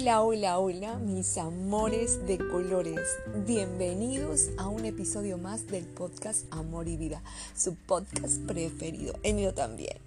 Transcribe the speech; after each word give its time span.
Hola, 0.00 0.22
hola, 0.22 0.58
hola, 0.60 0.98
mis 0.98 1.36
amores 1.38 2.24
de 2.24 2.38
colores. 2.38 3.00
Bienvenidos 3.48 4.50
a 4.56 4.68
un 4.68 4.84
episodio 4.84 5.38
más 5.38 5.66
del 5.66 5.86
podcast 5.86 6.46
Amor 6.52 6.86
y 6.86 6.96
Vida, 6.96 7.20
su 7.56 7.74
podcast 7.74 8.38
preferido, 8.46 9.14
el 9.24 9.34
mío 9.34 9.54
también. 9.54 9.98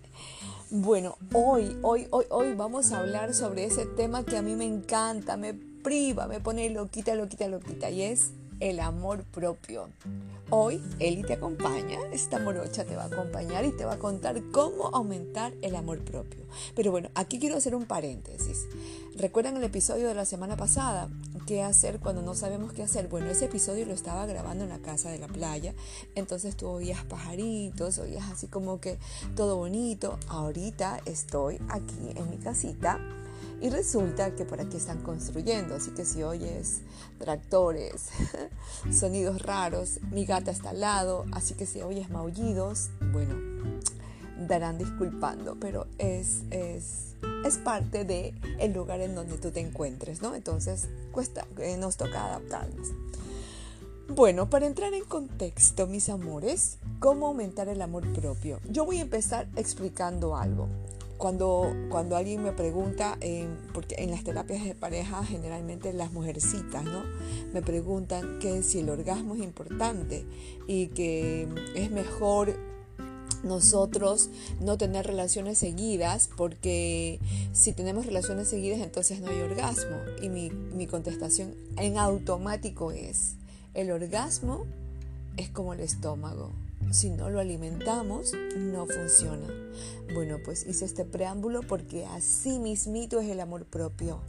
Bueno, 0.70 1.18
hoy, 1.34 1.78
hoy, 1.82 2.08
hoy, 2.12 2.24
hoy 2.30 2.54
vamos 2.54 2.94
a 2.94 3.00
hablar 3.00 3.34
sobre 3.34 3.66
ese 3.66 3.86
tema 3.86 4.24
que 4.24 4.38
a 4.38 4.42
mí 4.42 4.56
me 4.56 4.64
encanta, 4.64 5.36
me 5.36 5.54
priva, 5.54 6.26
me 6.26 6.40
pone 6.40 6.70
loquita, 6.70 7.14
loquita, 7.14 7.50
loquita, 7.50 7.90
y 7.90 8.04
es 8.04 8.32
el 8.62 8.80
amor 8.80 9.26
propio. 9.26 9.90
Hoy 10.50 10.82
Eli 11.00 11.24
te 11.24 11.34
acompaña, 11.34 11.98
esta 12.12 12.40
morocha 12.40 12.86
te 12.86 12.96
va 12.96 13.04
a 13.04 13.08
acompañar 13.08 13.66
y 13.66 13.72
te 13.72 13.86
va 13.86 13.94
a 13.94 14.00
contar 14.00 14.42
cómo 14.52 14.88
aumentar 14.94 15.54
el 15.62 15.76
amor 15.76 16.00
propio. 16.06 16.46
Pero 16.76 16.92
bueno, 16.92 17.10
aquí 17.16 17.40
quiero 17.40 17.58
hacer 17.58 17.76
un 17.76 17.86
paréntesis. 17.86 18.68
¿Recuerdan 19.16 19.58
el 19.58 19.64
episodio 19.64 20.08
de 20.08 20.14
la 20.14 20.26
semana 20.26 20.58
pasada? 20.58 21.10
¿Qué 21.48 21.64
hacer 21.64 22.00
cuando 22.00 22.22
no 22.22 22.36
sabemos 22.36 22.72
qué 22.72 22.84
hacer? 22.84 23.08
Bueno, 23.08 23.30
ese 23.30 23.46
episodio 23.46 23.86
lo 23.86 23.94
estaba 23.94 24.26
grabando 24.26 24.64
en 24.64 24.70
la 24.70 24.80
casa 24.80 25.10
de 25.10 25.18
la 25.18 25.28
playa, 25.28 25.74
entonces 26.16 26.56
tú 26.56 26.68
oías 26.68 27.04
pajaritos, 27.06 27.98
oías 27.98 28.30
así 28.32 28.48
como 28.48 28.80
que 28.80 29.00
todo 29.36 29.58
bonito. 29.58 30.20
Ahorita 30.28 31.02
estoy 31.06 31.60
aquí 31.70 32.12
en 32.16 32.30
mi 32.30 32.38
casita 32.38 33.00
y 33.62 33.70
resulta 33.70 34.34
que 34.36 34.44
por 34.44 34.60
aquí 34.60 34.78
están 34.78 35.02
construyendo, 35.04 35.76
así 35.76 35.92
que 35.92 36.04
si 36.04 36.24
oyes 36.24 36.82
tractores, 37.20 38.10
sonidos 38.92 39.44
raros, 39.44 40.00
mi 40.12 40.26
gata 40.26 40.50
está 40.50 40.72
al 40.72 40.82
lado, 40.82 41.26
así 41.32 41.54
que 41.54 41.68
si 41.68 41.82
oyes 41.82 42.10
maullidos, 42.10 42.90
bueno, 43.12 43.36
darán 44.48 44.80
disculpando, 44.80 45.58
pero 45.60 45.86
es, 46.00 46.42
es, 46.50 47.16
es 47.46 47.58
parte 47.60 48.04
del 48.04 48.34
el 48.60 48.74
lugar 48.74 49.00
en 49.02 49.14
donde 49.14 49.38
tú 49.38 49.52
te 49.52 49.60
encuentres, 49.60 50.24
¿no? 50.24 50.34
Entonces 50.34 50.88
cuesta, 51.12 51.46
eh, 51.60 51.78
nos 51.78 51.98
toca 51.98 52.26
adaptarnos. 52.26 52.90
Bueno, 54.08 54.50
para 54.50 54.66
entrar 54.66 54.94
en 54.94 55.06
contexto, 55.06 55.86
mis 55.86 56.10
amores, 56.10 56.80
¿cómo 57.00 57.28
aumentar 57.28 57.70
el 57.70 57.82
amor 57.82 58.12
propio? 58.12 58.60
Yo 58.70 58.86
voy 58.86 58.98
a 58.98 59.02
empezar 59.02 59.48
explicando 59.56 60.36
algo 60.36 60.68
cuando, 61.22 61.72
cuando 61.90 62.18
alguien 62.18 62.42
me 62.42 62.52
pregunta, 62.52 63.16
porque 63.76 63.94
en 64.00 64.10
las 64.10 64.24
terapias 64.24 64.66
de 64.66 64.74
pareja 64.74 65.24
generalmente 65.24 65.94
las 65.94 66.12
mujercitas, 66.12 66.84
¿no? 66.84 67.04
Me 67.54 67.62
preguntan 67.62 68.40
que 68.40 68.64
si 68.64 68.80
el 68.80 68.90
orgasmo 68.90 69.36
es 69.36 69.42
importante 69.42 70.26
y 70.66 70.88
que 70.88 71.48
es 71.76 71.92
mejor 71.92 72.58
nosotros 73.44 74.32
no 74.60 74.80
tener 74.80 75.06
relaciones 75.06 75.60
seguidas 75.60 76.28
porque 76.38 77.20
si 77.54 77.72
tenemos 77.74 78.08
relaciones 78.08 78.48
seguidas 78.48 78.80
entonces 78.80 79.22
no 79.22 79.30
hay 79.30 79.42
orgasmo. 79.42 79.98
Y 80.24 80.30
mi, 80.30 80.50
mi 80.50 80.88
contestación 80.88 81.54
en 81.78 82.00
automático 82.00 82.92
es, 82.92 83.36
el 83.76 83.92
orgasmo 83.92 84.66
es 85.38 85.50
como 85.50 85.74
el 85.74 85.82
estómago 85.82 86.52
si 86.92 87.10
no 87.10 87.30
lo 87.30 87.40
alimentamos, 87.40 88.34
no 88.58 88.86
funciona. 88.86 89.48
Bueno, 90.14 90.38
pues 90.44 90.66
hice 90.68 90.86
este 90.86 91.06
preámbulo 91.06 91.62
porque 91.62 92.06
así 92.06 92.60
mismito 92.60 93.20
es 93.20 93.30
el 93.30 93.40
amor 93.40 93.66
propio. 93.66 94.20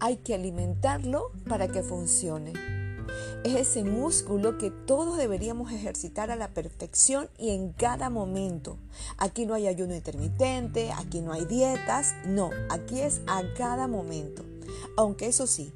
Hay 0.00 0.16
que 0.16 0.34
alimentarlo 0.34 1.30
para 1.48 1.68
que 1.68 1.82
funcione. 1.82 2.52
Es 3.44 3.54
ese 3.54 3.84
músculo 3.84 4.58
que 4.58 4.70
todos 4.70 5.16
deberíamos 5.16 5.72
ejercitar 5.72 6.30
a 6.30 6.36
la 6.36 6.48
perfección 6.48 7.28
y 7.38 7.50
en 7.50 7.72
cada 7.72 8.10
momento. 8.10 8.76
Aquí 9.18 9.46
no 9.46 9.54
hay 9.54 9.68
ayuno 9.68 9.94
intermitente, 9.94 10.90
aquí 10.92 11.20
no 11.20 11.32
hay 11.32 11.44
dietas, 11.44 12.14
no, 12.26 12.50
aquí 12.68 13.00
es 13.00 13.20
a 13.28 13.42
cada 13.56 13.86
momento. 13.86 14.44
Aunque 14.96 15.26
eso 15.26 15.46
sí, 15.46 15.72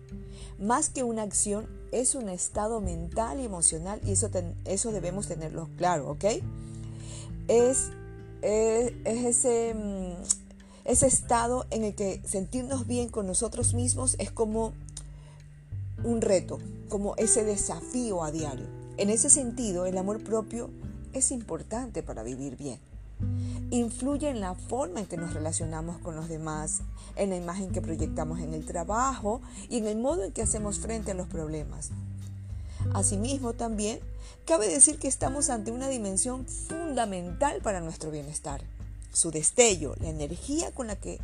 más 0.61 0.91
que 0.91 1.03
una 1.03 1.23
acción, 1.23 1.67
es 1.91 2.15
un 2.15 2.29
estado 2.29 2.81
mental 2.81 3.41
y 3.41 3.45
emocional 3.45 4.01
y 4.05 4.13
eso, 4.13 4.31
eso 4.65 4.93
debemos 4.93 5.27
tenerlo 5.27 5.69
claro, 5.77 6.11
¿ok? 6.11 6.25
Es, 7.49 7.91
es, 8.43 8.93
ese, 9.05 9.75
mm, 9.75 10.23
ese 10.85 11.07
estado 11.07 11.67
en 11.71 11.85
el 11.85 11.95
que 11.95 12.23
sentirnos 12.25 12.87
bien 12.87 13.09
con 13.09 13.27
nosotros 13.27 13.75
mismos 13.75 14.17
es 14.19 14.31
como 14.31 14.73
un 16.05 16.21
reto, 16.21 16.59
como 16.89 17.17
ese 17.17 17.45
desafío 17.45 18.23
a 18.23 18.31
diario. 18.31 18.67
En 18.99 19.11
ese 19.11 19.31
sentido, 19.31 19.87
el 19.87 19.97
amor 19.99 20.23
propio 20.23 20.71
es 21.13 21.33
importante 21.33 22.03
para 22.03 22.23
vivir 22.23 22.57
bien 22.57 22.79
influye 23.71 24.29
en 24.29 24.41
la 24.41 24.55
forma 24.55 25.01
en 25.01 25.07
que 25.07 25.17
nos 25.17 25.33
relacionamos 25.33 25.99
con 25.99 26.17
los 26.17 26.29
demás, 26.29 26.81
en 27.17 27.31
la 27.31 27.37
imagen 27.37 27.71
que 27.71 27.81
proyectamos 27.81 28.41
en 28.41 28.55
el 28.55 28.67
trabajo 28.67 29.41
y 29.69 29.79
en 29.79 29.87
el 29.87 29.99
modo 29.99 30.25
en 30.25 30.33
que 30.33 30.43
hacemos 30.43 30.79
frente 30.79 31.13
a 31.13 31.15
los 31.15 31.29
problemas. 31.29 31.91
Asimismo, 32.95 33.53
también 33.53 34.01
cabe 34.47 34.69
decir 34.69 34.99
que 34.99 35.09
estamos 35.09 35.51
ante 35.51 35.71
una 35.71 35.89
dimensión 35.89 36.47
fundamental 36.47 37.61
para 37.63 37.81
nuestro 37.81 38.11
bienestar. 38.11 38.63
Su 39.13 39.31
destello, 39.31 39.95
la 40.01 40.09
energía 40.09 40.73
con 40.73 40.87
la 40.87 40.97
que 40.97 41.19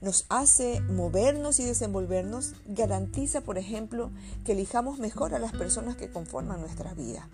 nos 0.00 0.26
hace 0.28 0.80
movernos 0.80 1.58
y 1.58 1.64
desenvolvernos, 1.64 2.54
garantiza, 2.66 3.40
por 3.40 3.58
ejemplo, 3.58 4.10
que 4.44 4.52
elijamos 4.52 4.98
mejor 4.98 5.34
a 5.34 5.38
las 5.38 5.52
personas 5.52 5.96
que 5.96 6.10
conforman 6.10 6.60
nuestra 6.60 6.94
vida. 6.94 7.28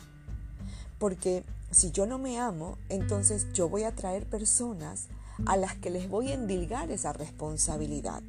Porque 0.98 1.44
si 1.70 1.90
yo 1.90 2.06
no 2.06 2.18
me 2.18 2.38
amo, 2.38 2.78
entonces 2.88 3.46
yo 3.52 3.68
voy 3.68 3.84
a 3.84 3.94
traer 3.94 4.26
personas 4.26 5.08
a 5.46 5.56
las 5.56 5.76
que 5.76 5.90
les 5.90 6.08
voy 6.08 6.30
a 6.30 6.34
endilgar 6.34 6.90
esa 6.90 7.12
responsabilidad. 7.12 8.22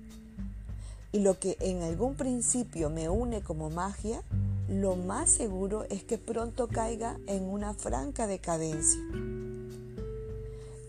Y 1.12 1.20
lo 1.20 1.40
que 1.40 1.58
en 1.60 1.82
algún 1.82 2.16
principio 2.16 2.90
me 2.90 3.10
une 3.10 3.42
como 3.42 3.70
magia, 3.70 4.22
lo 4.68 4.96
más 4.96 5.32
seguro 5.32 5.86
es 5.90 6.04
que 6.04 6.18
pronto 6.18 6.68
caiga 6.68 7.18
en 7.26 7.44
una 7.44 7.74
franca 7.74 8.28
decadencia. 8.28 9.02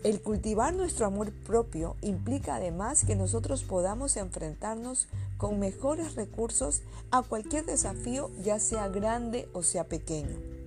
El 0.03 0.21
cultivar 0.21 0.73
nuestro 0.73 1.05
amor 1.05 1.31
propio 1.31 1.95
implica 2.01 2.55
además 2.55 3.05
que 3.05 3.15
nosotros 3.15 3.63
podamos 3.63 4.17
enfrentarnos 4.17 5.07
con 5.37 5.59
mejores 5.59 6.15
recursos 6.15 6.81
a 7.11 7.21
cualquier 7.21 7.65
desafío, 7.65 8.29
ya 8.43 8.59
sea 8.59 8.87
grande 8.89 9.47
o 9.53 9.63
sea 9.63 9.85
pequeño. 9.85 10.60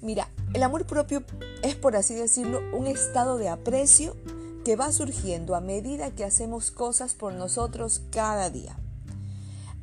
Mira, 0.00 0.28
el 0.54 0.62
amor 0.62 0.86
propio 0.86 1.24
es, 1.62 1.74
por 1.74 1.96
así 1.96 2.14
decirlo, 2.14 2.60
un 2.72 2.86
estado 2.86 3.36
de 3.36 3.48
aprecio 3.48 4.16
que 4.64 4.76
va 4.76 4.92
surgiendo 4.92 5.54
a 5.54 5.60
medida 5.60 6.10
que 6.10 6.24
hacemos 6.24 6.70
cosas 6.70 7.14
por 7.14 7.32
nosotros 7.32 8.02
cada 8.10 8.48
día. 8.50 8.78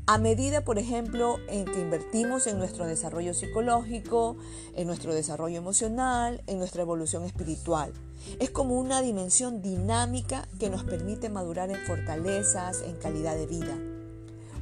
A 0.08 0.20
medida, 0.20 0.64
por 0.64 0.78
ejemplo, 0.78 1.38
en 1.50 1.66
que 1.66 1.81
invertimos 1.81 2.46
en 2.46 2.59
nuestro 2.59 2.86
desarrollo 2.86 3.34
psicológico, 3.34 4.38
en 4.76 4.86
nuestro 4.86 5.16
desarrollo 5.16 5.58
emocional, 5.58 6.44
en 6.46 6.59
nuestra 6.59 6.84
evolución 6.84 7.24
espiritual. 7.24 7.92
Es 8.40 8.52
como 8.52 8.80
una 8.80 9.02
dimensión 9.02 9.64
dinámica 9.64 10.47
que 10.59 10.70
nos 10.70 10.84
permite 10.84 11.30
madurar 11.30 11.72
en 11.72 11.84
fortalezas, 11.88 12.84
en 12.84 12.96
calidad 12.97 13.36
de 13.36 13.47
vida. 13.47 13.94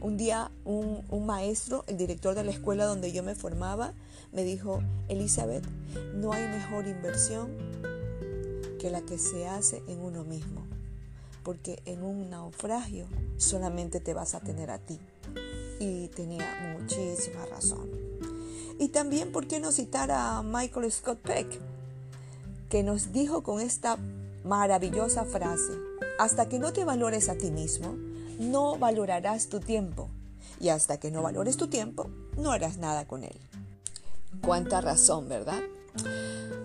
Un 0.03 0.17
día 0.17 0.51
un, 0.65 1.25
maestro, 1.25 1.85
el 1.87 1.95
director 1.95 2.35
de 2.35 2.43
la 2.43 2.51
escuela 2.51 2.83
donde 2.83 3.13
yo 3.13 3.23
me 3.23 3.35
formaba, 3.35 3.93
me 4.33 4.43
dijo, 4.43 4.83
Elizabeth, 5.07 5.63
no 6.13 6.33
hay 6.33 6.45
mejor 6.49 6.87
inversión 6.87 7.49
que 8.81 8.89
la 8.91 9.01
que 9.01 9.17
se 9.17 9.47
hace 9.47 9.81
en 9.87 10.01
uno 10.01 10.25
mismo, 10.25 10.67
porque 11.41 11.81
en 11.85 12.03
un 12.03 12.29
naufragio 12.29 13.05
solamente 13.37 14.01
te 14.01 14.13
vas 14.13 14.35
a 14.35 14.41
tener 14.41 14.71
a 14.71 14.77
ti. 14.77 14.99
Y 15.79 16.09
tenía 16.09 16.77
muchísima 16.77 17.45
razón. 17.45 17.89
Y 18.79 18.89
también, 18.89 19.31
¿por 19.31 19.47
qué 19.47 19.61
no 19.61 19.71
citar 19.71 20.11
a 20.11 20.43
Michael 20.43 20.91
Scott 20.91 21.19
Peck, 21.19 21.47
que 22.67 22.83
nos 22.83 23.13
dijo 23.13 23.41
con 23.41 23.61
esta 23.61 23.97
maravillosa 24.43 25.23
frase, 25.23 25.71
hasta 26.19 26.49
que 26.49 26.59
no 26.59 26.73
te 26.73 26.83
valores 26.83 27.29
a 27.29 27.35
ti 27.35 27.51
mismo, 27.51 27.95
no 28.39 28.77
valorarás 28.77 29.47
tu 29.47 29.59
tiempo. 29.59 30.09
Y 30.59 30.69
hasta 30.69 30.99
que 30.99 31.11
no 31.11 31.21
valores 31.21 31.57
tu 31.57 31.67
tiempo, 31.67 32.09
no 32.37 32.51
harás 32.51 32.77
nada 32.77 33.05
con 33.05 33.23
él. 33.23 33.37
Cuánta 34.41 34.81
razón, 34.81 35.27
¿verdad? 35.27 35.61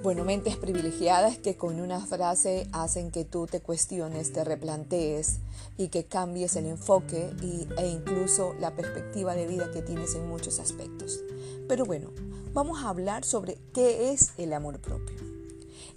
Bueno, 0.02 0.24
mentes 0.24 0.56
privilegiadas 0.56 1.38
que 1.38 1.56
con 1.56 1.80
una 1.80 2.00
frase 2.00 2.68
hacen 2.72 3.10
que 3.10 3.24
tú 3.24 3.46
te 3.46 3.60
cuestiones, 3.60 4.32
te 4.32 4.44
replantees 4.44 5.40
y 5.76 5.88
que 5.88 6.04
cambies 6.04 6.54
el 6.56 6.66
enfoque 6.66 7.30
e 7.76 7.88
incluso 7.88 8.54
la 8.60 8.74
perspectiva 8.74 9.34
de 9.34 9.46
vida 9.46 9.70
que 9.72 9.82
tienes 9.82 10.14
en 10.14 10.28
muchos 10.28 10.60
aspectos. 10.60 11.20
Pero 11.68 11.84
bueno, 11.84 12.10
vamos 12.54 12.82
a 12.82 12.90
hablar 12.90 13.24
sobre 13.24 13.58
qué 13.74 14.12
es 14.12 14.32
el 14.38 14.52
amor 14.52 14.80
propio. 14.80 15.16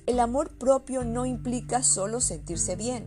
El 0.08 0.20
amor 0.20 0.50
propio 0.58 1.04
no 1.04 1.28
implica 1.28 1.84
solo 1.84 2.22
sentirse 2.22 2.76
bien 2.76 3.06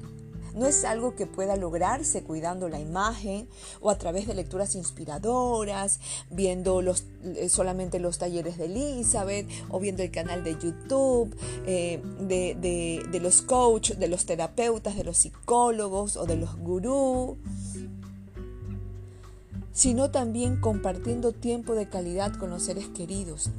no 0.55 0.67
es 0.67 0.85
algo 0.85 1.15
que 1.15 1.27
pueda 1.27 1.57
lograrse 1.57 2.23
cuidando 2.23 2.69
la 2.69 2.81
imagen 2.81 3.49
o 3.81 3.91
a 3.91 3.99
través 3.99 4.27
de 4.27 4.35
lecturas 4.35 4.75
inspiradoras, 4.75 6.01
viendo 6.31 6.81
los, 6.81 7.05
eh, 7.25 7.49
solamente 7.49 7.99
los 7.99 8.19
talleres 8.19 8.57
de 8.59 8.67
Elizabeth 8.67 9.49
o 9.69 9.81
viendo 9.81 10.03
el 10.03 10.11
canal 10.11 10.45
de 10.45 10.53
YouTube 10.53 11.35
eh, 11.67 12.01
de, 12.21 13.05
de 13.11 13.21
los 13.21 13.43
coaches, 13.43 13.99
de 13.99 14.09
los 14.09 14.27
terapeutas, 14.27 14.97
de 14.97 15.05
los 15.05 15.19
psicólogos 15.19 16.17
o 16.17 16.25
de 16.27 16.37
los 16.37 16.57
gurús 16.57 17.37
sino 19.75 20.11
también 20.11 20.61
compartiendo 20.61 21.33
tiempo 21.33 21.75
de 21.75 21.89
calidad 21.89 22.33
con 22.37 22.49
los 22.49 22.63
seres 22.63 22.87
queridos, 22.89 23.51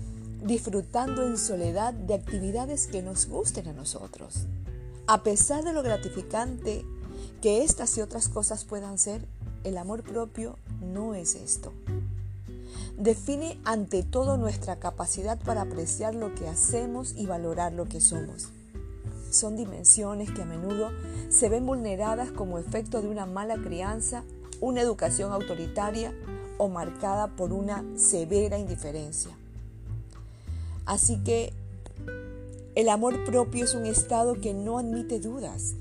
disfrutando 0.41 1.27
en 1.27 1.37
soledad 1.37 1.93
de 1.93 2.13
actividades 2.13 2.87
que 2.87 3.01
nos 3.01 3.27
gusten 3.27 3.67
a 3.67 3.73
nosotros. 3.73 4.45
A 5.07 5.21
pesar 5.21 5.63
de 5.63 5.71
lo 5.71 5.83
gratificante 5.83 6.83
que 7.39 7.63
estas 7.63 7.95
y 7.95 8.01
otras 8.01 8.27
cosas 8.27 8.65
puedan 8.65 8.97
ser, 8.97 9.23
el 9.63 9.77
amor 9.77 10.01
propio 10.01 10.57
no 10.81 11.13
es 11.13 11.35
esto. 11.35 11.71
Define 12.97 13.59
ante 13.65 14.01
todo 14.01 14.37
nuestra 14.37 14.77
capacidad 14.77 15.37
para 15.37 15.61
apreciar 15.61 16.15
lo 16.15 16.33
que 16.33 16.47
hacemos 16.47 17.13
y 17.15 17.27
valorar 17.27 17.71
lo 17.73 17.85
que 17.85 18.01
somos. 18.01 18.49
Son 19.29 19.55
dimensiones 19.55 20.31
que 20.31 20.41
a 20.41 20.45
menudo 20.45 20.89
se 21.29 21.49
ven 21.49 21.67
vulneradas 21.67 22.31
como 22.31 22.57
efecto 22.57 23.03
de 23.03 23.07
una 23.07 23.27
mala 23.27 23.57
crianza, 23.57 24.23
una 24.59 24.81
educación 24.81 25.31
autoritaria 25.31 26.15
o 26.57 26.67
marcada 26.67 27.27
por 27.27 27.53
una 27.53 27.83
severa 27.95 28.57
indiferencia. 28.57 29.37
Así 30.85 31.23
que 31.23 31.53
el 32.75 32.89
amor 32.89 33.23
propio 33.23 33.63
es 33.63 33.73
un 33.73 33.85
estado 33.85 34.39
que 34.39 34.53
no 34.53 34.77
admite 34.77 35.19
dudas. 35.19 35.75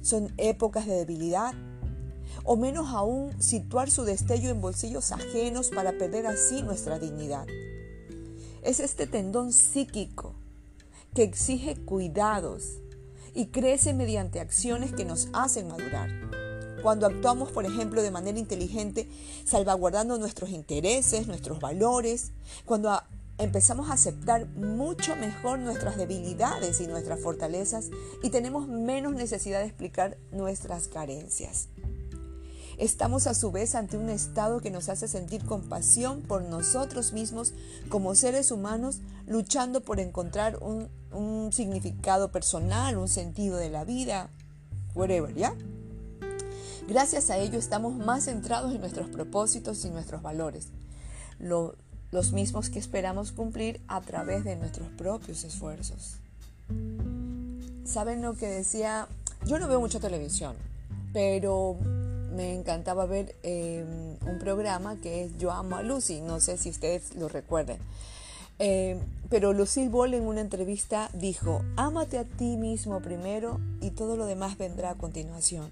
Son 0.00 0.32
épocas 0.38 0.86
de 0.86 0.94
debilidad, 0.94 1.54
o 2.44 2.56
menos 2.56 2.88
aún 2.90 3.32
situar 3.42 3.90
su 3.90 4.04
destello 4.04 4.48
en 4.48 4.60
bolsillos 4.60 5.10
ajenos 5.10 5.70
para 5.70 5.98
perder 5.98 6.28
así 6.28 6.62
nuestra 6.62 7.00
dignidad. 7.00 7.46
Es 8.62 8.78
este 8.78 9.08
tendón 9.08 9.52
psíquico 9.52 10.34
que 11.14 11.24
exige 11.24 11.76
cuidados 11.76 12.78
y 13.34 13.46
crece 13.46 13.92
mediante 13.92 14.38
acciones 14.38 14.92
que 14.92 15.04
nos 15.04 15.28
hacen 15.32 15.66
madurar. 15.66 16.10
Cuando 16.82 17.06
actuamos, 17.06 17.50
por 17.50 17.66
ejemplo, 17.66 18.02
de 18.02 18.10
manera 18.10 18.38
inteligente, 18.38 19.08
salvaguardando 19.44 20.16
nuestros 20.16 20.50
intereses, 20.50 21.26
nuestros 21.26 21.60
valores, 21.60 22.30
cuando 22.64 22.90
empezamos 23.40 23.90
a 23.90 23.94
aceptar 23.94 24.46
mucho 24.48 25.16
mejor 25.16 25.58
nuestras 25.58 25.96
debilidades 25.96 26.80
y 26.80 26.86
nuestras 26.86 27.20
fortalezas 27.20 27.90
y 28.22 28.30
tenemos 28.30 28.68
menos 28.68 29.14
necesidad 29.14 29.60
de 29.60 29.66
explicar 29.66 30.18
nuestras 30.30 30.88
carencias. 30.88 31.68
Estamos 32.76 33.26
a 33.26 33.34
su 33.34 33.50
vez 33.50 33.74
ante 33.74 33.98
un 33.98 34.08
estado 34.08 34.60
que 34.60 34.70
nos 34.70 34.88
hace 34.88 35.06
sentir 35.06 35.44
compasión 35.44 36.22
por 36.22 36.42
nosotros 36.42 37.12
mismos 37.12 37.52
como 37.90 38.14
seres 38.14 38.50
humanos 38.50 39.00
luchando 39.26 39.82
por 39.82 40.00
encontrar 40.00 40.58
un, 40.62 40.88
significado 41.52 42.30
personal, 42.30 42.96
un 42.96 43.08
sentido 43.08 43.56
de 43.56 43.68
la 43.68 43.84
vida, 43.84 44.30
whatever, 44.94 45.34
¿ya? 45.34 45.54
Gracias 46.88 47.28
a 47.30 47.38
ello 47.38 47.58
estamos 47.58 47.96
más 47.96 48.24
centrados 48.24 48.72
en 48.72 48.80
nuestros 48.80 49.08
propósitos 49.08 49.84
y 49.84 49.90
nuestros 49.90 50.22
valores. 50.22 50.68
Lo, 51.38 51.74
los 52.12 52.32
mismos 52.32 52.70
que 52.70 52.78
esperamos 52.78 53.32
cumplir 53.32 53.80
a 53.88 54.00
través 54.00 54.44
de 54.44 54.56
nuestros 54.56 54.88
propios 54.90 55.44
esfuerzos. 55.44 56.16
¿Saben 57.84 58.22
lo 58.22 58.34
que 58.34 58.46
decía? 58.46 59.08
Yo 59.46 59.58
no 59.58 59.68
veo 59.68 59.80
mucha 59.80 60.00
televisión, 60.00 60.56
pero 61.12 61.76
me 62.34 62.54
encantaba 62.54 63.06
ver 63.06 63.36
em, 63.42 64.16
un 64.26 64.38
programa 64.38 64.96
que 64.96 65.24
es 65.24 65.38
Yo 65.38 65.50
amo 65.50 65.76
a 65.76 65.82
Lucy, 65.82 66.20
no 66.20 66.40
sé 66.40 66.56
si 66.56 66.70
ustedes 66.70 67.14
lo 67.16 67.28
recuerden. 67.28 67.78
Em, 68.58 68.98
pero 69.30 69.52
Lucille 69.52 69.88
Ball 69.88 70.14
en 70.14 70.24
una 70.24 70.40
entrevista 70.40 71.10
dijo, 71.14 71.62
ámate 71.76 72.18
a 72.18 72.24
ti 72.24 72.56
mismo 72.56 73.00
primero 73.00 73.58
y 73.80 73.90
todo 73.90 74.16
lo 74.16 74.26
demás 74.26 74.58
vendrá 74.58 74.90
a 74.90 74.94
continuación. 74.96 75.70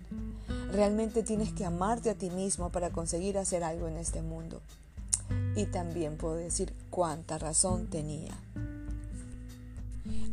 Realmente 0.73 1.23
tienes 1.23 1.52
que 1.52 1.64
amarte 1.64 2.11
a 2.11 2.14
ti 2.14 2.31
mismo 2.31 2.70
para 2.70 2.90
conseguir 2.90 3.38
hacer 3.38 3.62
algo 3.62 3.88
en 3.88 3.96
este 3.96 4.23
mundo 4.23 4.61
y 5.56 5.66
también 5.66 6.16
puedo 6.16 6.36
decir 6.36 6.75
cuánta 6.90 7.38
razón 7.38 7.88
tenía. 7.88 8.36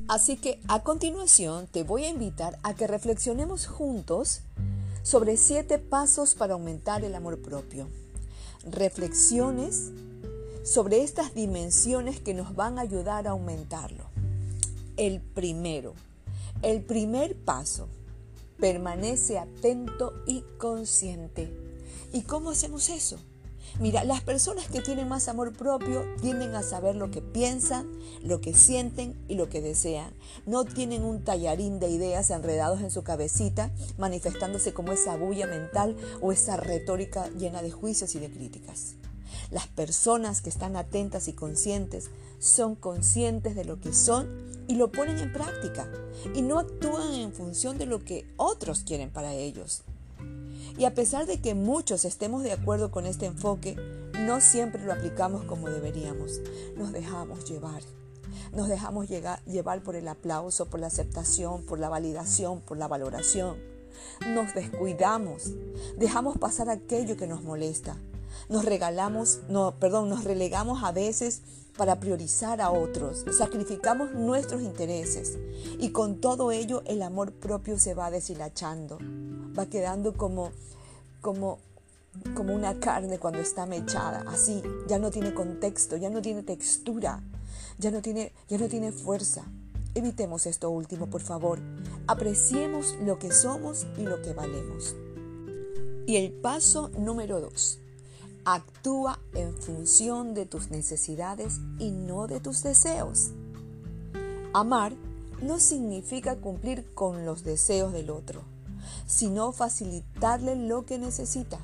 Así 0.08 0.38
que 0.38 0.60
a 0.68 0.84
continuación 0.84 1.68
te 1.68 1.84
voy 1.84 2.06
a 2.06 2.10
invitar 2.10 2.60
a 2.62 2.76
que 2.76 2.86
reflexionemos 2.86 3.66
juntos 3.66 4.42
sobre 5.02 5.36
siete 5.36 5.80
pasos 5.80 6.36
para 6.36 6.54
aumentar 6.54 7.04
el 7.04 7.16
amor 7.16 7.42
propio. 7.42 7.88
Reflexiones 8.64 9.92
sobre 10.64 11.04
estas 11.04 11.34
dimensiones 11.34 12.20
que 12.20 12.34
nos 12.34 12.56
van 12.56 12.78
a 12.78 12.82
ayudar 12.82 13.28
a 13.28 13.32
aumentarlo. 13.32 14.06
El 14.98 15.22
primero, 15.22 15.94
el 16.62 16.84
primer 16.84 17.36
paso, 17.36 17.88
permanece 18.60 19.38
atento 19.38 20.14
y 20.28 20.44
consciente. 20.58 21.52
¿Y 22.14 22.22
cómo 22.22 22.52
hacemos 22.52 22.90
eso? 22.90 23.20
Mira, 23.78 24.06
las 24.06 24.22
personas 24.22 24.70
que 24.70 24.80
tienen 24.80 25.10
más 25.10 25.28
amor 25.28 25.52
propio 25.52 26.06
tienden 26.22 26.56
a 26.56 26.64
saber 26.64 26.96
lo 26.96 27.12
que 27.12 27.22
piensan, 27.22 27.86
lo 28.24 28.40
que 28.40 28.54
sienten 28.54 29.22
y 29.28 29.36
lo 29.36 29.50
que 29.50 29.62
desean. 29.62 30.14
No 30.46 30.64
tienen 30.64 31.04
un 31.04 31.26
tallarín 31.26 31.80
de 31.82 31.90
ideas 31.90 32.30
enredados 32.30 32.80
en 32.80 32.90
su 32.90 33.04
cabecita, 33.04 33.72
manifestándose 33.98 34.74
como 34.74 34.94
esa 34.94 35.18
bulla 35.18 35.46
mental 35.46 35.98
o 36.22 36.32
esa 36.32 36.56
retórica 36.56 37.30
llena 37.38 37.62
de 37.62 37.72
juicios 37.72 38.16
y 38.16 38.20
de 38.20 38.32
críticas. 38.32 38.96
Las 39.52 39.68
personas 39.68 40.42
que 40.42 40.50
están 40.50 40.78
atentas 40.78 41.28
y 41.28 41.34
conscientes 41.34 42.10
son 42.40 42.76
conscientes 42.76 43.56
de 43.56 43.66
lo 43.66 43.82
que 43.82 43.94
son 43.94 44.30
y 44.70 44.76
lo 44.76 44.90
ponen 44.90 45.20
en 45.20 45.34
práctica 45.34 45.92
y 46.34 46.42
no 46.44 46.60
actúan 46.60 47.14
en 47.14 47.34
función 47.34 47.78
de 47.78 47.88
lo 47.88 48.06
que 48.06 48.26
otros 48.38 48.84
quieren 48.84 49.12
para 49.12 49.34
ellos. 49.34 49.84
Y 50.78 50.84
a 50.84 50.94
pesar 50.94 51.26
de 51.26 51.40
que 51.40 51.54
muchos 51.56 52.04
estemos 52.04 52.44
de 52.44 52.52
acuerdo 52.52 52.92
con 52.92 53.06
este 53.06 53.26
enfoque, 53.26 53.78
no 54.20 54.42
siempre 54.42 54.84
lo 54.84 54.92
aplicamos 54.92 55.46
como 55.46 55.70
deberíamos. 55.70 56.42
Nos 56.76 56.92
dejamos 56.92 57.46
llevar. 57.46 57.82
Nos 58.54 58.68
dejamos 58.68 59.08
llevar 59.08 59.84
por 59.84 59.96
el 59.96 60.08
aplauso, 60.08 60.66
por 60.66 60.82
la 60.82 60.88
aceptación, 60.88 61.64
por 61.64 61.80
la 61.80 61.88
validación, 61.88 62.60
por 62.60 62.78
la 62.78 62.90
valoración. 62.90 63.58
Nos 64.28 64.54
descuidamos. 64.54 65.54
Dejamos 65.98 66.38
pasar 66.38 66.70
aquello 66.70 67.16
que 67.16 67.28
nos 67.28 67.44
molesta. 67.44 67.98
Nos 68.50 68.66
regalamos, 68.66 69.40
no, 69.50 69.76
perdón, 69.80 70.10
nos 70.10 70.24
relegamos 70.24 70.84
a 70.84 70.92
veces 70.92 71.42
para 71.78 72.00
priorizar 72.00 72.62
a 72.62 72.72
otros. 72.72 73.26
Sacrificamos 73.38 74.14
nuestros 74.14 74.62
intereses 74.62 75.38
y 75.80 75.90
con 75.90 76.22
todo 76.22 76.52
ello 76.52 76.84
el 76.86 77.02
amor 77.02 77.34
propio 77.34 77.78
se 77.80 77.94
va 77.94 78.12
deshilachando 78.12 78.98
va 79.58 79.66
quedando 79.68 80.14
como, 80.14 80.52
como, 81.22 81.60
como 82.34 82.54
una 82.54 82.80
carne 82.80 83.18
cuando 83.20 83.40
está 83.40 83.66
mechada, 83.66 84.24
así, 84.28 84.62
ya 84.88 85.00
no 85.00 85.12
tiene 85.12 85.34
contexto, 85.34 85.98
ya 85.98 86.10
no 86.10 86.22
tiene 86.22 86.44
textura, 86.44 87.24
ya 87.78 87.92
no 87.92 88.02
tiene, 88.02 88.34
ya 88.48 88.58
no 88.58 88.68
tiene 88.68 88.92
fuerza. 88.92 89.44
Evitemos 89.94 90.46
esto 90.46 90.70
último, 90.70 91.08
por 91.08 91.22
favor. 91.22 91.60
Apreciemos 92.08 92.98
lo 93.02 93.18
que 93.18 93.32
somos 93.32 93.88
y 93.98 94.02
lo 94.02 94.22
que 94.22 94.34
valemos. 94.34 94.94
Y 96.06 96.18
el 96.18 96.34
paso 96.34 96.90
número 96.98 97.40
dos. 97.40 97.80
Actúa 98.46 99.20
en 99.34 99.54
función 99.58 100.34
de 100.34 100.46
tus 100.46 100.70
necesidades 100.70 101.60
y 101.80 101.92
no 101.92 102.28
de 102.28 102.40
tus 102.40 102.64
deseos. 102.64 103.32
Amar 104.54 104.94
no 105.42 105.60
significa 105.60 106.36
cumplir 106.36 106.86
con 106.94 107.26
los 107.26 107.44
deseos 107.44 107.92
del 107.92 108.10
otro 108.10 108.44
sino 109.06 109.52
facilitarle 109.52 110.56
lo 110.56 110.86
que 110.86 110.98
necesita. 110.98 111.60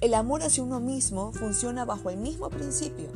El 0.00 0.14
amor 0.14 0.42
hacia 0.42 0.62
uno 0.62 0.80
mismo 0.80 1.32
funciona 1.32 1.84
bajo 1.84 2.10
el 2.10 2.18
mismo 2.18 2.50
principio. 2.50 3.08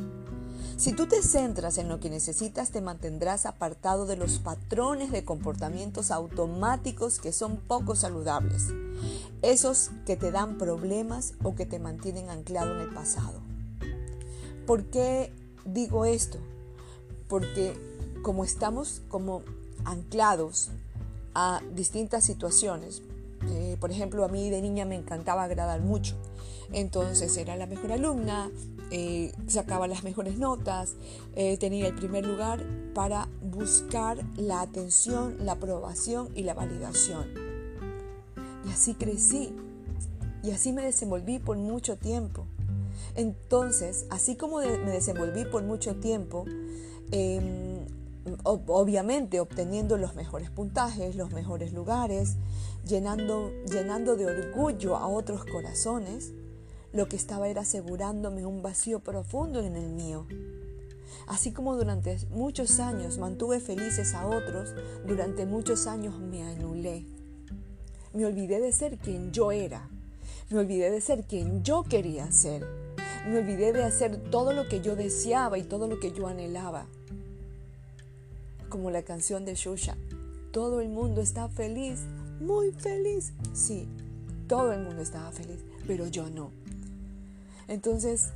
Si 0.79 0.93
tú 0.93 1.07
te 1.07 1.21
centras 1.21 1.77
en 1.77 1.89
lo 1.89 1.99
que 1.99 2.09
necesitas, 2.09 2.71
te 2.71 2.79
mantendrás 2.79 3.45
apartado 3.45 4.05
de 4.05 4.15
los 4.15 4.39
patrones 4.39 5.11
de 5.11 5.25
comportamientos 5.25 6.09
automáticos 6.09 7.19
que 7.19 7.33
son 7.33 7.57
poco 7.57 7.97
saludables, 7.97 8.67
esos 9.41 9.91
que 10.05 10.15
te 10.15 10.31
dan 10.31 10.57
problemas 10.57 11.33
o 11.43 11.53
que 11.53 11.65
te 11.65 11.79
mantienen 11.79 12.29
anclado 12.29 12.75
en 12.75 12.79
el 12.79 12.93
pasado. 12.93 13.41
¿Por 14.65 14.85
qué 14.85 15.33
digo 15.65 16.05
esto? 16.05 16.37
Porque 17.27 17.75
como 18.21 18.45
estamos 18.45 19.01
como 19.09 19.43
anclados 19.83 20.69
a 21.35 21.61
distintas 21.75 22.23
situaciones, 22.23 23.01
eh, 23.49 23.75
por 23.81 23.91
ejemplo, 23.91 24.23
a 24.23 24.29
mí 24.29 24.49
de 24.49 24.61
niña 24.61 24.85
me 24.85 24.95
encantaba 24.95 25.43
agradar 25.43 25.81
mucho. 25.81 26.15
Entonces 26.71 27.35
era 27.35 27.57
la 27.57 27.65
mejor 27.65 27.91
alumna, 27.91 28.49
eh, 28.91 29.33
sacaba 29.47 29.87
las 29.87 30.03
mejores 30.03 30.37
notas, 30.37 30.95
eh, 31.35 31.57
tenía 31.57 31.87
el 31.87 31.95
primer 31.95 32.25
lugar 32.25 32.65
para 32.93 33.27
buscar 33.41 34.17
la 34.35 34.61
atención, 34.61 35.37
la 35.39 35.53
aprobación 35.53 36.29
y 36.35 36.43
la 36.43 36.53
validación. 36.53 37.27
Y 38.65 38.69
así 38.69 38.95
crecí 38.95 39.53
y 40.43 40.51
así 40.51 40.73
me 40.73 40.83
desenvolví 40.83 41.39
por 41.39 41.57
mucho 41.57 41.97
tiempo. 41.97 42.45
Entonces, 43.15 44.05
así 44.09 44.35
como 44.35 44.59
me 44.59 44.91
desenvolví 44.91 45.45
por 45.45 45.63
mucho 45.63 45.95
tiempo, 45.95 46.45
em, 47.11 47.85
obviamente 48.43 49.39
obteniendo 49.39 49.97
los 49.97 50.15
mejores 50.15 50.49
puntajes, 50.49 51.15
los 51.15 51.31
mejores 51.31 51.73
lugares, 51.73 52.35
llenando, 52.87 53.51
llenando 53.65 54.15
de 54.15 54.25
orgullo 54.25 54.95
a 54.97 55.07
otros 55.07 55.45
corazones, 55.45 56.33
lo 56.91 57.07
que 57.07 57.15
estaba 57.15 57.47
era 57.47 57.61
asegurándome 57.61 58.45
un 58.45 58.61
vacío 58.61 58.99
profundo 58.99 59.59
en 59.61 59.75
el 59.75 59.89
mío. 59.89 60.25
Así 61.27 61.51
como 61.51 61.75
durante 61.75 62.17
muchos 62.31 62.79
años 62.79 63.17
mantuve 63.17 63.59
felices 63.59 64.13
a 64.13 64.25
otros, 64.25 64.73
durante 65.05 65.45
muchos 65.45 65.85
años 65.85 66.19
me 66.19 66.43
anulé. 66.43 67.05
Me 68.13 68.25
olvidé 68.25 68.59
de 68.59 68.71
ser 68.71 68.97
quien 68.97 69.31
yo 69.31 69.51
era. 69.51 69.87
Me 70.49 70.57
olvidé 70.57 70.89
de 70.89 71.01
ser 71.01 71.25
quien 71.25 71.63
yo 71.63 71.83
quería 71.83 72.31
ser. 72.31 72.65
Me 73.27 73.37
olvidé 73.37 73.71
de 73.73 73.83
hacer 73.83 74.17
todo 74.31 74.53
lo 74.53 74.67
que 74.67 74.81
yo 74.81 74.95
deseaba 74.95 75.59
y 75.59 75.63
todo 75.63 75.87
lo 75.87 75.99
que 75.99 76.11
yo 76.11 76.27
anhelaba. 76.27 76.87
Como 78.69 78.89
la 78.89 79.03
canción 79.03 79.45
de 79.45 79.53
Shusha. 79.53 79.95
Todo 80.51 80.81
el 80.81 80.89
mundo 80.89 81.21
está 81.21 81.47
feliz, 81.49 81.99
muy 82.39 82.71
feliz. 82.71 83.33
Sí, 83.53 83.87
todo 84.47 84.73
el 84.73 84.81
mundo 84.81 85.03
estaba 85.03 85.31
feliz, 85.31 85.63
pero 85.85 86.07
yo 86.07 86.27
no. 86.31 86.49
Entonces, 87.69 88.31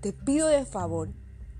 te 0.00 0.12
pido 0.12 0.46
de 0.46 0.64
favor 0.64 1.08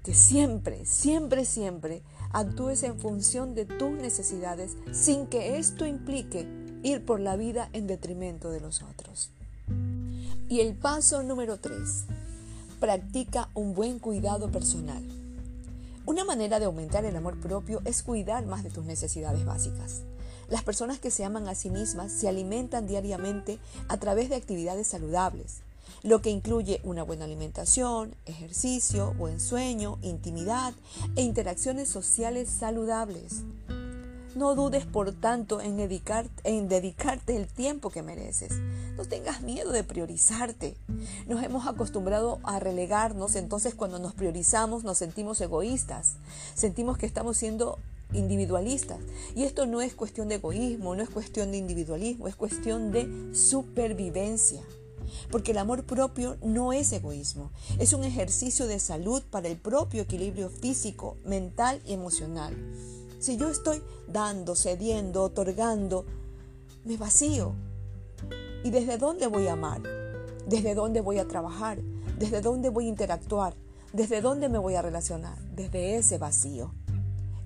que 0.05 0.15
siempre, 0.15 0.87
siempre, 0.87 1.45
siempre 1.45 2.03
actúes 2.33 2.83
en 2.85 2.99
función 2.99 3.55
de 3.55 3.67
tus 3.67 3.91
necesidades 3.91 4.77
sin 4.93 5.27
que 5.27 5.59
esto 5.59 5.85
implique 5.85 6.47
ir 6.85 7.05
por 7.05 7.21
la 7.21 7.37
vida 7.37 7.69
en 7.73 7.89
detrimento 7.89 8.51
de 8.51 8.61
los 8.61 8.83
otros. 8.83 9.31
Y 10.49 10.61
el 10.61 10.77
paso 10.77 11.23
número 11.25 11.59
3. 11.59 12.05
Practica 12.79 13.51
un 13.55 13.75
buen 13.75 13.99
cuidado 13.99 14.51
personal. 14.53 15.03
Una 16.07 16.25
manera 16.25 16.61
de 16.61 16.67
aumentar 16.67 17.05
el 17.05 17.17
amor 17.17 17.39
propio 17.41 17.83
es 17.85 18.05
cuidar 18.05 18.47
más 18.47 18.63
de 18.63 18.71
tus 18.71 18.85
necesidades 18.85 19.45
básicas. 19.45 20.03
Las 20.49 20.63
personas 20.63 21.01
que 21.01 21.11
se 21.11 21.25
aman 21.25 21.49
a 21.49 21.55
sí 21.55 21.69
mismas 21.69 22.13
se 22.13 22.29
alimentan 22.29 22.87
diariamente 22.87 23.59
a 23.89 23.99
través 23.99 24.31
de 24.31 24.37
actividades 24.37 24.87
saludables, 24.87 25.61
lo 26.03 26.23
que 26.23 26.31
incluye 26.31 26.81
una 26.85 27.03
buena 27.03 27.25
alimentación, 27.25 28.15
ejercicio, 28.27 29.15
buen 29.15 29.41
sueño, 29.41 29.99
intimidad 30.03 30.75
e 31.17 31.23
interacciones 31.23 31.89
sociales 31.89 32.49
saludables. 32.51 33.43
No 34.35 34.55
dudes, 34.55 34.87
por 34.87 35.13
tanto, 35.13 35.61
en, 35.61 35.77
dedicarte 35.77 37.37
el 37.37 37.47
tiempo 37.49 37.91
que 37.91 38.03
mereces. 38.03 38.53
No 38.97 39.05
tengas 39.05 39.41
miedo 39.43 39.73
de 39.73 39.83
priorizarte. 39.83 40.77
Nos 41.27 41.43
hemos 41.43 41.67
acostumbrado 41.67 42.39
a 42.45 42.61
relegarnos, 42.61 43.35
entonces 43.35 43.75
cuando 43.75 43.99
nos 43.99 44.15
priorizamos 44.15 44.85
nos 44.85 44.99
sentimos 44.99 45.41
egoístas. 45.41 46.19
Sentimos 46.55 46.99
que 46.99 47.07
estamos 47.07 47.37
siendo 47.37 47.79
individualistas. 48.13 49.01
Y 49.35 49.45
esto 49.45 49.67
no 49.67 49.81
es 49.81 49.95
cuestión 49.95 50.29
de 50.29 50.37
egoísmo, 50.37 50.95
no 50.95 51.03
es 51.03 51.11
cuestión 51.11 51.51
de 51.51 51.59
individualismo, 51.59 52.29
es 52.29 52.37
cuestión 52.37 52.93
de 52.93 53.35
supervivencia. 53.35 54.63
Porque 55.31 55.53
el 55.53 55.59
amor 55.59 55.85
propio 55.85 56.37
no 56.43 56.73
es 56.73 56.93
egoísmo, 56.93 57.51
es 57.79 57.93
un 57.93 58.05
ejercicio 58.05 58.67
de 58.67 58.79
salud 58.79 59.23
para 59.31 59.49
el 59.49 59.57
propio 59.57 60.03
equilibrio 60.03 60.51
físico, 60.51 61.17
mental 61.25 61.81
y 61.87 61.93
emocional. 61.93 62.57
Si 63.19 63.37
yo 63.37 63.49
estoy 63.49 63.83
dando, 64.07 64.55
cediendo, 64.55 65.25
otorgando, 65.25 66.07
me 66.85 66.97
vacío. 66.97 67.55
¿Y 68.65 68.71
desde 68.71 68.99
dónde 68.99 69.27
voy 69.27 69.47
a 69.47 69.53
amar? 69.53 69.83
¿Desde 70.47 70.75
dónde 70.75 71.01
voy 71.01 71.19
a 71.19 71.29
trabajar? 71.29 71.81
¿Desde 72.19 72.41
dónde 72.41 72.69
voy 72.71 72.87
a 72.87 72.89
interactuar? 72.89 73.55
¿Desde 73.93 74.21
dónde 74.21 74.49
me 74.49 74.59
voy 74.59 74.75
a 74.75 74.83
relacionar? 74.83 75.39
Desde 75.55 75.97
ese 75.97 76.19
vacío. 76.19 76.73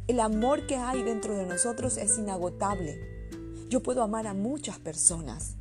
El 0.09 0.21
amor 0.21 0.67
que 0.67 0.77
hay 0.77 1.03
dentro 1.03 1.35
de 1.35 1.47
nosotros 1.47 1.97
es 1.97 2.19
inagotable. 2.19 3.29
Yo 3.69 3.83
puedo 3.83 4.03
amar 4.03 4.27
a 4.27 4.35
muchas 4.35 4.79
personas, 4.79 5.57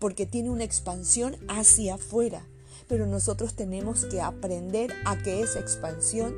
porque 0.00 0.26
tiene 0.26 0.50
una 0.50 0.64
expansión 0.64 1.36
hacia 1.46 1.94
afuera. 1.94 2.44
Pero 2.88 3.06
nosotros 3.06 3.54
tenemos 3.54 4.04
que 4.06 4.20
aprender 4.20 4.92
a 5.04 5.16
que 5.16 5.42
esa 5.42 5.60
expansión, 5.60 6.34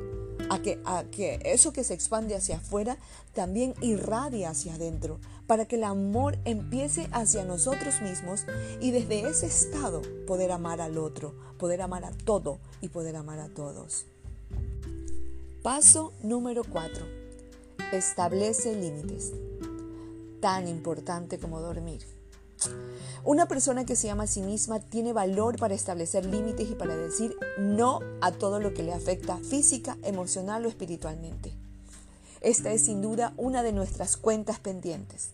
a 0.51 0.61
que, 0.61 0.79
a 0.85 1.05
que 1.05 1.39
eso 1.43 1.73
que 1.73 1.83
se 1.83 1.95
expande 1.95 2.35
hacia 2.35 2.57
afuera 2.57 2.97
también 3.33 3.73
irradie 3.81 4.45
hacia 4.45 4.75
adentro, 4.75 5.19
para 5.47 5.65
que 5.65 5.77
el 5.77 5.83
amor 5.83 6.37
empiece 6.45 7.07
hacia 7.11 7.43
nosotros 7.43 8.01
mismos 8.01 8.45
y 8.79 8.91
desde 8.91 9.27
ese 9.27 9.47
estado 9.47 10.03
poder 10.27 10.51
amar 10.51 10.79
al 10.79 10.99
otro, 10.99 11.33
poder 11.57 11.81
amar 11.81 12.05
a 12.05 12.11
todo 12.11 12.59
y 12.81 12.89
poder 12.89 13.15
amar 13.15 13.39
a 13.39 13.49
todos. 13.49 14.05
Paso 15.63 16.13
número 16.21 16.63
4. 16.63 17.05
Establece 17.93 18.75
límites. 18.75 19.31
Tan 20.41 20.67
importante 20.67 21.39
como 21.39 21.61
dormir. 21.61 22.01
Una 23.25 23.45
persona 23.45 23.85
que 23.85 23.95
se 23.95 24.09
ama 24.09 24.23
a 24.23 24.27
sí 24.27 24.41
misma 24.41 24.81
tiene 24.81 25.13
valor 25.13 25.57
para 25.57 25.73
establecer 25.73 26.25
límites 26.25 26.69
y 26.69 26.75
para 26.75 26.97
decir 26.97 27.37
no 27.57 28.01
a 28.19 28.33
todo 28.33 28.59
lo 28.59 28.73
que 28.73 28.83
le 28.83 28.93
afecta 28.93 29.37
física, 29.37 29.97
emocional 30.03 30.65
o 30.65 30.67
espiritualmente. 30.67 31.53
Esta 32.41 32.73
es 32.73 32.81
sin 32.81 33.01
duda 33.01 33.33
una 33.37 33.63
de 33.63 33.71
nuestras 33.71 34.17
cuentas 34.17 34.59
pendientes. 34.59 35.29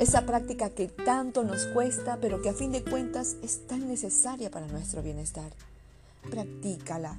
Esa 0.00 0.26
práctica 0.26 0.70
que 0.70 0.88
tanto 0.88 1.44
nos 1.44 1.66
cuesta, 1.66 2.18
pero 2.20 2.42
que 2.42 2.48
a 2.48 2.54
fin 2.54 2.72
de 2.72 2.82
cuentas 2.82 3.36
es 3.44 3.64
tan 3.68 3.86
necesaria 3.86 4.50
para 4.50 4.66
nuestro 4.66 5.00
bienestar. 5.00 5.52
Practícala, 6.28 7.16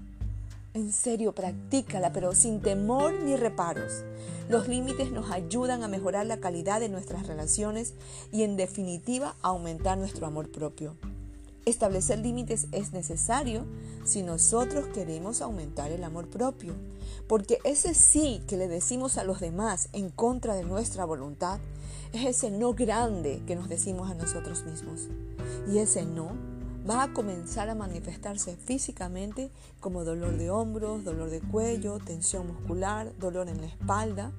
en 0.74 0.92
serio, 0.92 1.34
practícala, 1.34 2.14
pero 2.14 2.34
sin 2.34 2.62
temor 2.62 3.14
ni 3.24 3.36
reparos. 3.36 4.04
Los 4.50 4.68
límites 4.68 5.12
nos 5.12 5.32
ayudan 5.32 5.84
a 5.84 5.88
mejorar 5.88 6.26
la 6.26 6.40
calidad 6.40 6.80
de 6.80 6.90
nuestras 6.90 7.28
relaciones 7.28 7.94
y 8.32 8.44
en 8.44 8.58
definitiva 8.58 9.36
a 9.42 9.50
aumentar 9.50 9.98
nuestro 9.98 10.28
amor 10.28 10.52
propio. 10.52 10.96
Establecer 11.66 12.20
límites 12.20 12.68
es 12.72 12.92
necesario 12.92 13.66
si 14.04 14.24
nosotros 14.24 14.88
queremos 14.88 15.42
aumentar 15.42 15.92
el 15.92 16.04
amor 16.04 16.28
propio, 16.28 16.74
porque 17.28 17.60
ese 17.64 17.94
sí 17.94 18.42
que 18.48 18.58
le 18.58 18.68
decimos 18.68 19.18
a 19.18 19.24
los 19.24 19.40
demás 19.40 19.90
en 19.94 20.10
contra 20.10 20.56
de 20.56 20.64
nuestra 20.64 21.06
voluntad 21.06 21.60
es 22.14 22.26
ese 22.26 22.50
no 22.50 22.74
grande 22.74 23.42
que 23.46 23.56
nos 23.56 23.70
decimos 23.70 24.10
a 24.10 24.16
nosotros 24.16 24.66
mismos. 24.66 25.08
Y 25.72 25.78
ese 25.78 26.06
no 26.06 26.32
va 26.90 27.04
a 27.04 27.14
comenzar 27.14 27.70
a 27.70 27.76
manifestarse 27.76 28.56
físicamente 28.56 29.52
como 29.80 30.04
dolor 30.04 30.38
de 30.38 30.50
hombros, 30.50 31.04
dolor 31.04 31.30
de 31.30 31.40
cuello, 31.40 32.00
tensión 32.00 32.48
muscular, 32.48 33.12
dolor 33.20 33.50
en 33.50 33.62
la 33.62 33.68
espalda, 33.68 34.32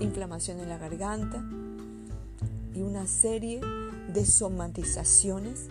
inflamación 0.00 0.60
en 0.60 0.68
la 0.68 0.78
garganta 0.78 1.42
y 2.74 2.82
una 2.82 3.06
serie 3.06 3.60
de 4.12 4.26
somatizaciones 4.26 5.68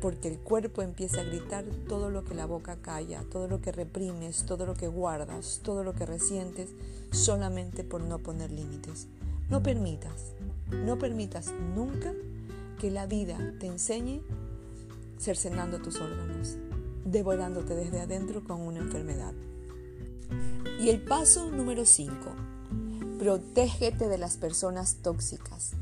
porque 0.00 0.28
el 0.28 0.38
cuerpo 0.38 0.82
empieza 0.82 1.20
a 1.20 1.24
gritar 1.24 1.64
todo 1.86 2.10
lo 2.10 2.24
que 2.24 2.34
la 2.34 2.46
boca 2.46 2.76
calla, 2.76 3.22
todo 3.30 3.48
lo 3.48 3.60
que 3.60 3.70
reprimes, 3.70 4.44
todo 4.46 4.64
lo 4.64 4.74
que 4.74 4.88
guardas, 4.88 5.60
todo 5.62 5.84
lo 5.84 5.92
que 5.92 6.06
resientes, 6.06 6.70
solamente 7.12 7.84
por 7.84 8.00
no 8.00 8.18
poner 8.18 8.50
límites. 8.50 9.08
No 9.50 9.62
permitas, 9.62 10.32
no 10.70 10.98
permitas 10.98 11.52
nunca 11.74 12.14
que 12.80 12.90
la 12.90 13.06
vida 13.06 13.36
te 13.60 13.66
enseñe 13.66 14.22
cercenando 15.18 15.82
tus 15.82 16.00
órganos, 16.00 16.56
devorándote 17.04 17.74
desde 17.74 18.00
adentro 18.00 18.42
con 18.42 18.62
una 18.62 18.78
enfermedad. 18.78 19.34
Y 20.80 20.88
el 20.88 21.02
paso 21.02 21.50
número 21.50 21.84
5. 21.84 22.14
Protégete 23.18 24.08
de 24.08 24.16
las 24.16 24.38
personas 24.38 24.96
tóxicas. 25.02 25.72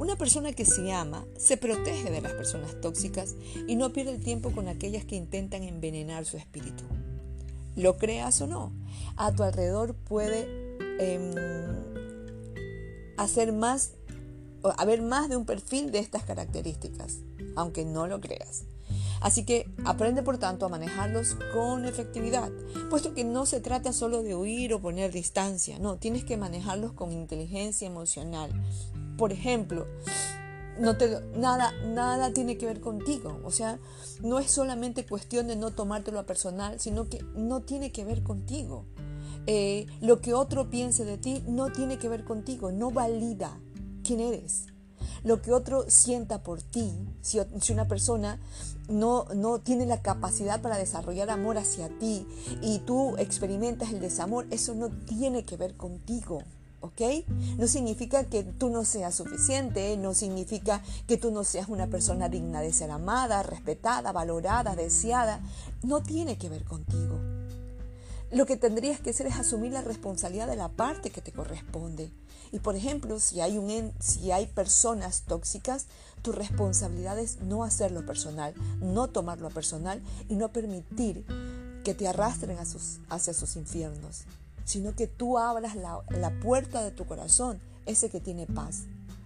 Una 0.00 0.16
persona 0.16 0.52
que 0.52 0.64
se 0.64 0.92
ama 0.92 1.24
se 1.36 1.56
protege 1.56 2.10
de 2.10 2.20
las 2.20 2.32
personas 2.32 2.80
tóxicas 2.80 3.36
y 3.68 3.76
no 3.76 3.92
pierde 3.92 4.12
el 4.12 4.20
tiempo 4.20 4.50
con 4.50 4.66
aquellas 4.66 5.04
que 5.04 5.14
intentan 5.14 5.62
envenenar 5.62 6.24
su 6.24 6.36
espíritu. 6.36 6.82
Lo 7.76 7.96
creas 7.96 8.40
o 8.40 8.48
no, 8.48 8.72
a 9.16 9.32
tu 9.32 9.44
alrededor 9.44 9.94
puede 9.94 10.76
em, 10.98 11.32
hacer 13.16 13.52
más 13.52 13.92
haber 14.76 15.02
más 15.02 15.28
de 15.28 15.36
un 15.36 15.44
perfil 15.44 15.90
de 15.90 15.98
estas 15.98 16.24
características, 16.24 17.18
aunque 17.56 17.84
no 17.84 18.06
lo 18.06 18.20
creas. 18.20 18.64
Así 19.20 19.44
que 19.44 19.68
aprende 19.84 20.22
por 20.22 20.38
tanto 20.38 20.66
a 20.66 20.68
manejarlos 20.68 21.36
con 21.52 21.84
efectividad, 21.84 22.50
puesto 22.88 23.14
que 23.14 23.24
no 23.24 23.46
se 23.46 23.60
trata 23.60 23.92
solo 23.92 24.22
de 24.22 24.34
huir 24.34 24.72
o 24.72 24.80
poner 24.80 25.12
distancia, 25.12 25.78
no, 25.78 25.96
tienes 25.96 26.24
que 26.24 26.36
manejarlos 26.36 26.92
con 26.92 27.12
inteligencia 27.12 27.86
emocional. 27.86 28.50
Por 29.16 29.32
ejemplo, 29.32 29.86
no 30.78 30.96
nada, 31.36 31.72
nada 31.84 32.32
tiene 32.32 32.56
que 32.56 32.66
ver 32.66 32.80
contigo, 32.80 33.40
o 33.44 33.50
sea, 33.50 33.80
no 34.22 34.38
es 34.38 34.50
solamente 34.50 35.04
cuestión 35.04 35.48
de 35.48 35.56
no 35.56 35.72
tomártelo 35.72 36.20
a 36.20 36.26
personal, 36.26 36.78
sino 36.78 37.08
que 37.08 37.24
no 37.34 37.60
tiene 37.62 37.90
que 37.90 38.04
ver 38.04 38.22
contigo. 38.22 38.84
Eh, 39.46 39.86
lo 40.00 40.20
que 40.20 40.34
otro 40.34 40.68
piense 40.68 41.04
de 41.04 41.16
ti 41.16 41.42
no 41.48 41.72
tiene 41.72 41.98
que 41.98 42.08
ver 42.08 42.24
contigo, 42.24 42.70
no 42.70 42.90
valida 42.90 43.58
quién 44.08 44.20
eres. 44.20 44.64
Lo 45.22 45.42
que 45.42 45.52
otro 45.52 45.84
sienta 45.88 46.42
por 46.42 46.62
ti, 46.62 46.90
si, 47.20 47.38
una 47.70 47.86
persona 47.86 48.40
no, 48.88 49.26
no 49.34 49.58
tiene 49.58 49.84
la 49.84 50.00
capacidad 50.00 50.62
para 50.62 50.78
desarrollar 50.78 51.28
amor 51.28 51.58
hacia 51.58 51.90
ti 51.98 52.26
y 52.62 52.78
tú 52.80 53.16
experimentas 53.18 53.90
el 53.92 54.00
desamor, 54.00 54.46
eso 54.50 54.74
no 54.74 54.88
tiene 54.88 55.44
que 55.44 55.58
ver 55.58 55.76
contigo. 55.76 56.42
¿ok? 56.80 57.02
No 57.58 57.66
significa 57.66 58.24
que 58.24 58.44
tú 58.44 58.70
no 58.70 58.86
seas 58.86 59.14
suficiente, 59.14 59.94
no 59.98 60.14
significa 60.14 60.82
que 61.06 61.18
tú 61.18 61.30
no 61.30 61.44
seas 61.44 61.68
una 61.68 61.88
persona 61.88 62.30
digna 62.30 62.62
de 62.62 62.72
ser 62.72 62.90
amada, 62.90 63.42
respetada, 63.42 64.12
valorada, 64.12 64.74
deseada. 64.74 65.42
No 65.82 66.02
tiene 66.02 66.38
que 66.38 66.48
ver 66.48 66.64
contigo. 66.64 67.37
Lo 68.30 68.46
que 68.46 68.56
tendrías 68.56 69.00
que 69.00 69.10
hacer 69.10 69.26
es 69.26 69.36
asumir 69.36 69.72
la 69.72 69.82
responsabilidad 69.82 70.46
de 70.46 70.56
la 70.56 70.68
parte 70.68 71.10
que 71.10 71.22
te 71.22 71.32
corresponde. 71.32 72.10
Y 72.52 72.58
por 72.60 72.76
ejemplo, 72.76 73.20
si 73.20 73.40
hay, 73.40 73.58
un, 73.58 73.92
si 74.00 74.30
hay 74.32 74.46
personas 74.46 75.22
tóxicas, 75.22 75.86
tu 76.22 76.32
responsabilidad 76.32 77.18
es 77.18 77.40
no 77.40 77.64
hacerlo 77.64 78.04
personal, 78.04 78.54
no 78.80 79.08
tomarlo 79.08 79.48
a 79.48 79.50
personal 79.50 80.02
y 80.28 80.36
no 80.36 80.52
permitir 80.52 81.24
que 81.84 81.94
te 81.94 82.08
arrastren 82.08 82.58
hacia 82.58 83.34
sus 83.34 83.56
infiernos 83.56 84.24
sino 84.68 84.94
que 84.94 85.06
tú 85.06 85.38
abras 85.38 85.76
la, 85.76 86.30
puerta 86.42 86.84
de 86.84 86.90
tu 86.90 87.06
corazón, 87.06 87.58
ese 87.86 88.10
que 88.10 88.20
tiene 88.20 88.46
paz. 88.46 88.82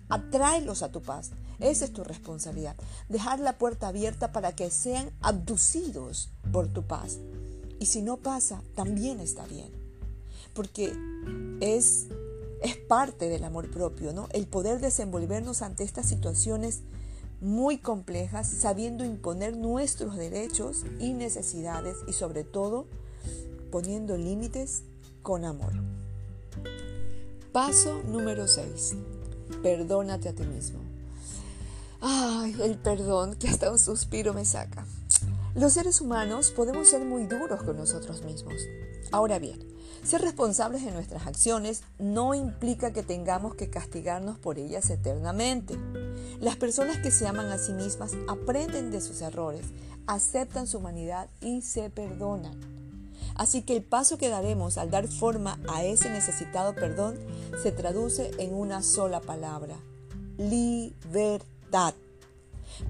Atráelos 0.08 0.84
a 0.84 0.92
tu 0.92 1.02
paz. 1.02 1.30
Esa 1.58 1.84
es 1.84 1.92
tu 1.92 2.04
responsabilidad. 2.04 2.76
Dejar 3.08 3.40
la 3.40 3.58
puerta 3.58 3.88
abierta 3.88 4.30
para 4.30 4.52
que 4.52 4.70
sean 4.70 5.10
abducidos 5.20 6.30
por 6.52 6.68
tu 6.68 6.84
paz. 6.84 7.18
Y 7.82 7.86
si 7.86 8.00
no 8.00 8.16
pasa, 8.16 8.62
también 8.76 9.18
está 9.18 9.44
bien. 9.46 9.68
Porque 10.54 10.96
es, 11.60 12.06
es 12.62 12.76
parte 12.76 13.28
del 13.28 13.42
amor 13.42 13.72
propio, 13.72 14.12
¿no? 14.12 14.28
El 14.32 14.46
poder 14.46 14.80
desenvolvernos 14.80 15.62
ante 15.62 15.82
estas 15.82 16.06
situaciones 16.06 16.82
muy 17.40 17.78
complejas, 17.78 18.46
sabiendo 18.46 19.04
imponer 19.04 19.56
nuestros 19.56 20.16
derechos 20.16 20.84
y 21.00 21.12
necesidades 21.12 21.96
y 22.06 22.12
sobre 22.12 22.44
todo 22.44 22.86
poniendo 23.72 24.16
límites 24.16 24.84
con 25.22 25.44
amor. 25.44 25.72
Paso 27.50 28.00
número 28.04 28.46
6. 28.46 28.94
Perdónate 29.60 30.28
a 30.28 30.32
ti 30.32 30.44
mismo. 30.44 30.78
Ay, 32.00 32.54
el 32.62 32.78
perdón 32.78 33.34
que 33.34 33.48
hasta 33.48 33.72
un 33.72 33.80
suspiro 33.80 34.34
me 34.34 34.44
saca. 34.44 34.86
Los 35.54 35.74
seres 35.74 36.00
humanos 36.00 36.50
podemos 36.50 36.88
ser 36.88 37.04
muy 37.04 37.26
duros 37.26 37.62
con 37.62 37.76
nosotros 37.76 38.22
mismos. 38.22 38.54
Ahora 39.10 39.38
bien, 39.38 39.58
ser 40.02 40.22
responsables 40.22 40.82
de 40.82 40.92
nuestras 40.92 41.26
acciones 41.26 41.82
no 41.98 42.32
implica 42.34 42.94
que 42.94 43.02
tengamos 43.02 43.54
que 43.54 43.68
castigarnos 43.68 44.38
por 44.38 44.58
ellas 44.58 44.88
eternamente. 44.88 45.78
Las 46.40 46.56
personas 46.56 46.96
que 46.98 47.10
se 47.10 47.26
aman 47.26 47.50
a 47.50 47.58
sí 47.58 47.74
mismas 47.74 48.12
aprenden 48.28 48.90
de 48.90 49.02
sus 49.02 49.20
errores, 49.20 49.66
aceptan 50.06 50.66
su 50.66 50.78
humanidad 50.78 51.28
y 51.42 51.60
se 51.60 51.90
perdonan. 51.90 52.58
Así 53.34 53.60
que 53.60 53.76
el 53.76 53.82
paso 53.82 54.16
que 54.16 54.30
daremos 54.30 54.78
al 54.78 54.90
dar 54.90 55.06
forma 55.06 55.60
a 55.68 55.84
ese 55.84 56.08
necesitado 56.08 56.74
perdón 56.74 57.18
se 57.62 57.72
traduce 57.72 58.30
en 58.38 58.54
una 58.54 58.82
sola 58.82 59.20
palabra, 59.20 59.76
libertad. 60.38 61.92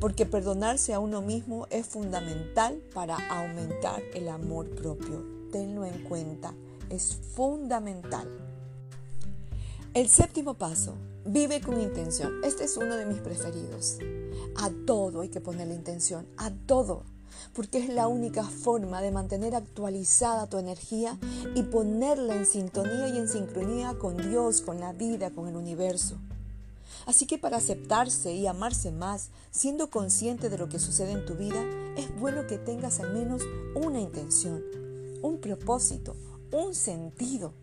Porque 0.01 0.27
perdonarse 0.27 0.95
a 0.95 0.99
uno 0.99 1.23
mismo 1.23 1.67
es 1.71 1.87
fundamental 1.87 2.83
para 2.95 3.17
aumentar 3.29 4.03
el 4.15 4.29
amor 4.29 4.71
propio. 4.71 5.25
Tenlo 5.53 5.85
en 5.85 6.05
cuenta, 6.05 6.55
es 6.91 7.17
fundamental. 7.35 8.29
El 9.95 10.09
séptimo 10.09 10.55
paso, 10.55 10.95
vive 11.25 11.61
con 11.61 11.81
intención. 11.81 12.43
Este 12.45 12.65
es 12.65 12.77
uno 12.77 12.97
de 12.97 13.07
mis 13.07 13.19
preferidos. 13.19 13.99
A 14.57 14.71
todo 14.87 15.21
hay 15.21 15.29
que 15.29 15.41
ponerle 15.41 15.75
intención, 15.75 16.27
a 16.37 16.51
todo 16.51 17.05
porque 17.55 17.79
es 17.79 17.89
la 17.89 18.09
única 18.09 18.45
forma 18.45 19.01
de 19.01 19.11
mantener 19.11 19.55
actualizada 19.55 20.47
tu 20.47 20.59
energía 20.59 21.19
y 21.55 21.63
ponerla 21.63 22.37
en 22.37 22.47
sintonía 22.47 23.09
y 23.09 23.19
en 23.19 23.29
sincronía 23.29 23.95
con 23.99 24.17
Dios, 24.17 24.61
con 24.61 24.81
la 24.81 24.93
vida, 24.93 25.31
con 25.31 25.49
el 25.49 25.57
universo. 25.57 26.17
Así 27.07 27.27
que 27.27 27.39
para 27.39 27.57
aceptarse 27.57 28.33
y 28.33 28.47
amarse 28.47 28.93
más, 28.93 29.31
siendo 29.51 29.91
consciente 29.91 30.49
de 30.49 30.59
lo 30.59 30.69
que 30.69 30.79
sucede 30.79 31.13
en 31.13 31.27
tu 31.27 31.35
vida, 31.35 31.65
es 31.97 32.15
bueno 32.19 32.47
que 32.47 32.59
tengas 32.59 33.01
al 33.01 33.13
menos 33.13 33.43
una 33.75 34.01
intención, 34.01 34.63
un 35.23 35.41
propósito, 35.41 36.17
un 36.53 36.75
sentido. 36.75 37.55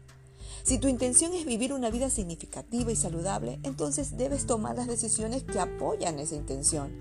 Si 0.63 0.77
tu 0.77 0.87
intención 0.87 1.33
es 1.33 1.45
vivir 1.45 1.73
una 1.73 1.89
vida 1.89 2.09
significativa 2.09 2.91
y 2.91 2.95
saludable, 2.95 3.59
entonces 3.63 4.17
debes 4.17 4.45
tomar 4.45 4.75
las 4.75 4.87
decisiones 4.87 5.43
que 5.43 5.59
apoyan 5.59 6.19
esa 6.19 6.35
intención. 6.35 6.91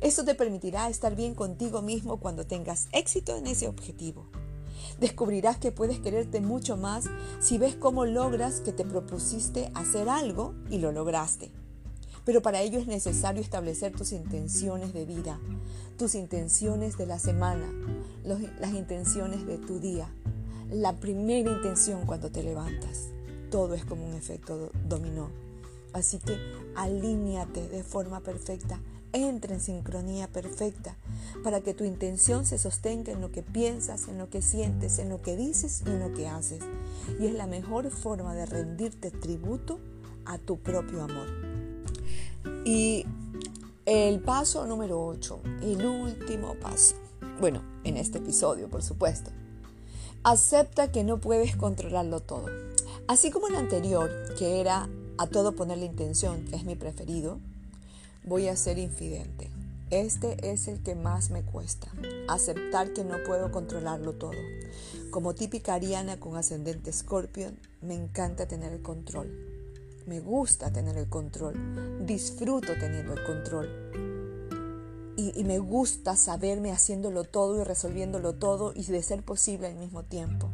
Esto 0.00 0.24
te 0.24 0.34
permitirá 0.34 0.88
estar 0.88 1.16
bien 1.16 1.34
contigo 1.34 1.82
mismo 1.82 2.18
cuando 2.18 2.46
tengas 2.46 2.88
éxito 2.92 3.36
en 3.36 3.46
ese 3.46 3.68
objetivo. 3.68 4.26
Descubrirás 4.98 5.56
que 5.58 5.72
puedes 5.72 5.98
quererte 6.00 6.40
mucho 6.40 6.76
más 6.76 7.06
si 7.40 7.58
ves 7.58 7.74
cómo 7.74 8.04
logras 8.04 8.60
que 8.60 8.72
te 8.72 8.84
propusiste 8.84 9.70
hacer 9.74 10.08
algo 10.08 10.54
y 10.70 10.78
lo 10.78 10.92
lograste. 10.92 11.50
Pero 12.24 12.40
para 12.40 12.62
ello 12.62 12.78
es 12.78 12.86
necesario 12.86 13.42
establecer 13.42 13.92
tus 13.92 14.12
intenciones 14.12 14.94
de 14.94 15.04
vida, 15.04 15.38
tus 15.98 16.14
intenciones 16.14 16.96
de 16.96 17.06
la 17.06 17.18
semana, 17.18 17.70
las 18.24 18.72
intenciones 18.72 19.46
de 19.46 19.58
tu 19.58 19.78
día. 19.78 20.08
La 20.70 20.96
primera 20.96 21.50
intención 21.50 22.06
cuando 22.06 22.30
te 22.30 22.42
levantas. 22.42 23.08
Todo 23.50 23.74
es 23.74 23.84
como 23.84 24.06
un 24.06 24.14
efecto 24.14 24.70
dominó. 24.88 25.28
Así 25.92 26.18
que 26.18 26.38
alíñate 26.74 27.68
de 27.68 27.84
forma 27.84 28.20
perfecta 28.20 28.80
entra 29.14 29.54
en 29.54 29.60
sincronía 29.60 30.28
perfecta 30.28 30.96
para 31.42 31.60
que 31.60 31.72
tu 31.72 31.84
intención 31.84 32.44
se 32.44 32.58
sostenga 32.58 33.12
en 33.12 33.20
lo 33.20 33.30
que 33.30 33.42
piensas, 33.42 34.08
en 34.08 34.18
lo 34.18 34.28
que 34.28 34.42
sientes, 34.42 34.98
en 34.98 35.08
lo 35.08 35.22
que 35.22 35.36
dices 35.36 35.82
y 35.86 35.90
en 35.90 36.00
lo 36.00 36.12
que 36.12 36.28
haces. 36.28 36.62
Y 37.18 37.26
es 37.26 37.34
la 37.34 37.46
mejor 37.46 37.90
forma 37.90 38.34
de 38.34 38.46
rendirte 38.46 39.10
tributo 39.10 39.78
a 40.26 40.38
tu 40.38 40.58
propio 40.58 41.02
amor. 41.02 41.28
Y 42.64 43.06
el 43.86 44.20
paso 44.20 44.66
número 44.66 45.04
8, 45.04 45.40
el 45.62 45.86
último 45.86 46.54
paso. 46.54 46.96
Bueno, 47.40 47.62
en 47.84 47.96
este 47.96 48.18
episodio, 48.18 48.68
por 48.68 48.82
supuesto. 48.82 49.30
Acepta 50.22 50.90
que 50.90 51.04
no 51.04 51.20
puedes 51.20 51.56
controlarlo 51.56 52.20
todo. 52.20 52.46
Así 53.06 53.30
como 53.30 53.48
el 53.48 53.56
anterior, 53.56 54.10
que 54.38 54.60
era 54.60 54.88
a 55.18 55.26
todo 55.26 55.54
poner 55.54 55.78
la 55.78 55.84
intención, 55.84 56.44
que 56.46 56.56
es 56.56 56.64
mi 56.64 56.76
preferido, 56.76 57.38
voy 58.24 58.48
a 58.48 58.56
ser 58.56 58.78
infidente. 58.78 59.50
Este 59.90 60.50
es 60.50 60.66
el 60.66 60.82
que 60.82 60.94
más 60.94 61.30
me 61.30 61.42
cuesta, 61.42 61.88
aceptar 62.26 62.92
que 62.94 63.04
no 63.04 63.22
puedo 63.22 63.52
controlarlo 63.52 64.14
todo. 64.14 64.32
Como 65.10 65.34
típica 65.34 65.74
ariana 65.74 66.18
con 66.18 66.36
ascendente 66.36 66.92
Scorpion, 66.92 67.56
me 67.82 67.94
encanta 67.94 68.48
tener 68.48 68.72
el 68.72 68.82
control. 68.82 69.30
Me 70.06 70.20
gusta 70.20 70.72
tener 70.72 70.96
el 70.96 71.08
control. 71.08 72.06
Disfruto 72.06 72.72
teniendo 72.80 73.12
el 73.12 73.22
control. 73.24 73.68
Y, 75.16 75.38
y 75.38 75.44
me 75.44 75.58
gusta 75.58 76.16
saberme 76.16 76.72
haciéndolo 76.72 77.24
todo 77.24 77.60
y 77.60 77.64
resolviéndolo 77.64 78.34
todo 78.34 78.72
y 78.74 78.84
de 78.84 79.02
ser 79.02 79.22
posible 79.22 79.68
al 79.68 79.76
mismo 79.76 80.02
tiempo. 80.02 80.50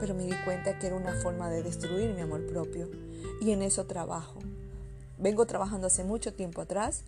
Pero 0.00 0.14
me 0.14 0.24
di 0.24 0.34
cuenta 0.44 0.78
que 0.78 0.88
era 0.88 0.96
una 0.96 1.14
forma 1.14 1.48
de 1.48 1.62
destruir 1.62 2.12
mi 2.14 2.22
amor 2.22 2.44
propio 2.46 2.90
y 3.40 3.52
en 3.52 3.62
eso 3.62 3.86
trabajo 3.86 4.40
vengo 5.22 5.46
trabajando 5.46 5.86
hace 5.86 6.04
mucho 6.04 6.34
tiempo 6.34 6.60
atrás 6.60 7.04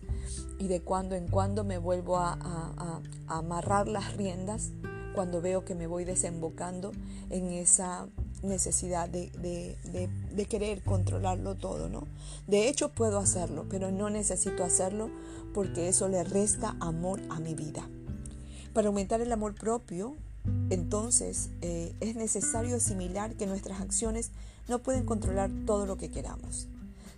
y 0.57 0.67
de 0.67 0.81
cuando 0.81 1.15
en 1.15 1.27
cuando 1.27 1.63
me 1.63 1.77
vuelvo 1.77 2.17
a, 2.17 3.01
amarrar 3.27 3.87
las 3.87 4.15
riendas 4.15 4.71
cuando 5.13 5.41
veo 5.41 5.65
que 5.65 5.75
me 5.75 5.87
voy 5.87 6.05
desembocando 6.05 6.91
en 7.29 7.51
esa 7.51 8.07
necesidad 8.43 9.09
de, 9.09 10.47
querer 10.49 10.83
controlarlo 10.83 11.55
todo, 11.55 11.89
¿no? 11.89 12.07
De 12.47 12.69
hecho 12.69 12.89
puedo 12.89 13.19
hacerlo, 13.19 13.65
pero 13.69 13.91
no 13.91 14.09
necesito 14.09 14.63
hacerlo 14.63 15.09
porque 15.53 15.87
eso 15.87 16.07
le 16.07 16.23
resta 16.23 16.75
amor 16.79 17.21
a 17.29 17.39
mi 17.39 17.55
vida. 17.55 17.87
Para 18.73 18.87
aumentar 18.87 19.21
el 19.21 19.31
amor 19.31 19.55
propio, 19.55 20.15
entonces 20.69 21.49
eh, 21.61 21.95
es 22.01 22.15
necesario 22.15 22.75
asimilar 22.75 23.35
que 23.35 23.47
nuestras 23.47 23.81
acciones 23.81 24.31
no 24.67 24.79
pueden 24.79 25.05
controlar 25.05 25.49
todo 25.65 25.85
lo 25.85 25.97
que 25.97 26.11
queramos. 26.11 26.67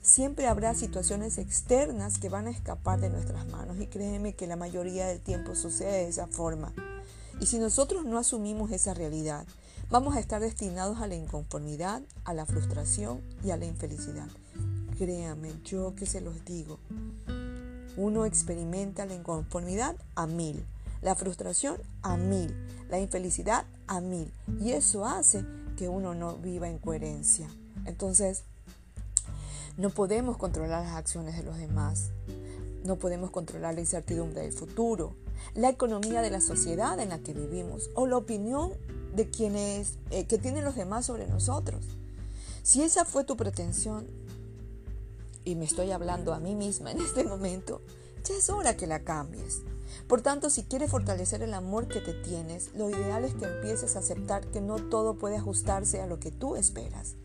Siempre 0.07 0.47
habrá 0.47 0.73
situaciones 0.73 1.37
externas 1.37 2.17
que 2.17 2.29
van 2.29 2.47
a 2.47 2.49
escapar 2.49 3.01
de 3.01 3.09
nuestras 3.09 3.45
manos 3.47 3.77
y 3.77 3.87
créeme 3.87 4.35
que 4.35 4.47
la 4.47 4.55
mayoría 4.55 5.05
del 5.05 5.19
tiempo 5.19 5.53
sucede 5.53 6.03
de 6.03 6.07
esa 6.07 6.27
forma. 6.27 6.71
Y 7.41 7.47
si 7.47 7.59
nosotros 7.59 8.05
no 8.05 8.17
asumimos 8.17 8.71
esa 8.71 8.93
realidad, 8.93 9.45
vamos 9.89 10.15
a 10.15 10.21
estar 10.21 10.39
destinados 10.39 11.01
a 11.01 11.07
la 11.07 11.15
inconformidad, 11.15 12.03
a 12.23 12.33
la 12.33 12.45
frustración 12.45 13.19
y 13.43 13.49
a 13.49 13.57
la 13.57 13.65
infelicidad. 13.65 14.29
Créame, 14.97 15.51
yo 15.65 15.93
que 15.93 16.05
se 16.05 16.21
los 16.21 16.45
digo, 16.45 16.79
uno 17.97 18.23
experimenta 18.23 19.05
la 19.05 19.13
inconformidad 19.13 19.97
a 20.15 20.25
mil, 20.25 20.65
la 21.01 21.15
frustración 21.15 21.81
a 22.01 22.15
mil, 22.15 22.55
la 22.89 22.97
infelicidad 22.97 23.65
a 23.87 23.99
mil. 23.99 24.31
Y 24.61 24.71
eso 24.71 25.05
hace 25.05 25.43
que 25.75 25.89
uno 25.89 26.15
no 26.15 26.37
viva 26.37 26.69
en 26.69 26.79
coherencia. 26.79 27.49
Entonces, 27.85 28.45
no 29.77 29.91
podemos 29.91 30.37
controlar 30.37 30.83
las 30.83 30.95
acciones 30.95 31.37
de 31.37 31.43
los 31.43 31.57
demás. 31.57 32.09
No 32.83 32.97
podemos 32.97 33.29
controlar 33.29 33.75
la 33.75 33.81
incertidumbre 33.81 34.41
del 34.41 34.51
futuro, 34.51 35.15
la 35.53 35.69
economía 35.69 36.21
de 36.21 36.31
la 36.31 36.41
sociedad 36.41 36.99
en 36.99 37.09
la 37.09 37.19
que 37.19 37.33
vivimos 37.33 37.89
o 37.93 38.07
la 38.07 38.17
opinión 38.17 38.73
de 39.15 39.29
quienes 39.29 39.99
eh, 40.09 40.25
que 40.25 40.37
tienen 40.39 40.65
los 40.65 40.75
demás 40.75 41.05
sobre 41.05 41.27
nosotros. 41.27 41.85
Si 42.63 42.81
esa 42.81 43.05
fue 43.05 43.23
tu 43.23 43.37
pretensión, 43.37 44.07
y 45.45 45.55
me 45.55 45.65
estoy 45.65 45.91
hablando 45.91 46.33
a 46.33 46.39
mí 46.39 46.55
misma 46.55 46.91
en 46.91 46.99
este 46.99 47.23
momento, 47.23 47.81
ya 48.25 48.35
es 48.35 48.49
hora 48.49 48.75
que 48.75 48.87
la 48.87 49.03
cambies. 49.03 49.61
Por 50.07 50.21
tanto, 50.21 50.49
si 50.49 50.63
quieres 50.63 50.91
fortalecer 50.91 51.41
el 51.43 51.53
amor 51.53 51.87
que 51.87 52.01
te 52.01 52.13
tienes, 52.13 52.73
lo 52.75 52.89
ideal 52.89 53.23
es 53.23 53.33
que 53.35 53.45
empieces 53.45 53.95
a 53.95 53.99
aceptar 53.99 54.47
que 54.47 54.59
no 54.59 54.75
todo 54.75 55.15
puede 55.15 55.37
ajustarse 55.37 56.01
a 56.01 56.07
lo 56.07 56.19
que 56.19 56.31
tú 56.31 56.55
esperas. 56.55 57.15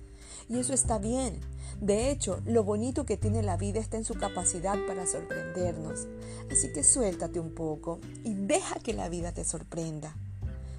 Y 0.52 0.58
eso 0.58 0.74
está 0.74 0.98
bien. 0.98 1.40
De 1.80 2.10
hecho, 2.10 2.42
lo 2.44 2.62
bonito 2.62 3.06
que 3.06 3.16
tiene 3.16 3.42
la 3.42 3.56
vida 3.56 3.80
está 3.80 3.96
en 3.96 4.04
su 4.04 4.12
capacidad 4.14 4.76
para 4.86 5.06
sorprendernos. 5.06 6.06
Así 6.50 6.70
que 6.74 6.84
suéltate 6.84 7.40
un 7.40 7.54
poco 7.54 8.00
y 8.22 8.34
deja 8.34 8.78
que 8.80 8.92
la 8.92 9.08
vida 9.08 9.32
te 9.32 9.44
sorprenda. 9.46 10.14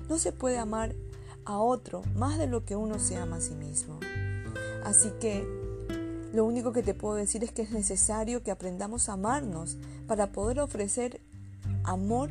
No 0.07 0.19
se 0.19 0.31
puede 0.31 0.59
amar 0.59 0.93
a 1.43 1.57
otro 1.57 2.03
más 2.15 2.37
de 2.37 2.45
lo 2.45 2.65
que 2.65 2.75
uno 2.75 2.99
se 2.99 3.15
ama 3.15 3.37
a 3.37 3.41
sí 3.41 3.55
mismo. 3.55 3.99
Así 4.83 5.09
que 5.19 5.43
lo 6.33 6.45
único 6.45 6.71
que 6.71 6.83
te 6.83 6.93
puedo 6.93 7.15
decir 7.15 7.43
es 7.43 7.51
que 7.51 7.63
es 7.63 7.71
necesario 7.71 8.43
que 8.43 8.51
aprendamos 8.51 9.09
a 9.09 9.13
amarnos 9.13 9.77
para 10.05 10.31
poder 10.31 10.59
ofrecer 10.59 11.19
amor 11.83 12.29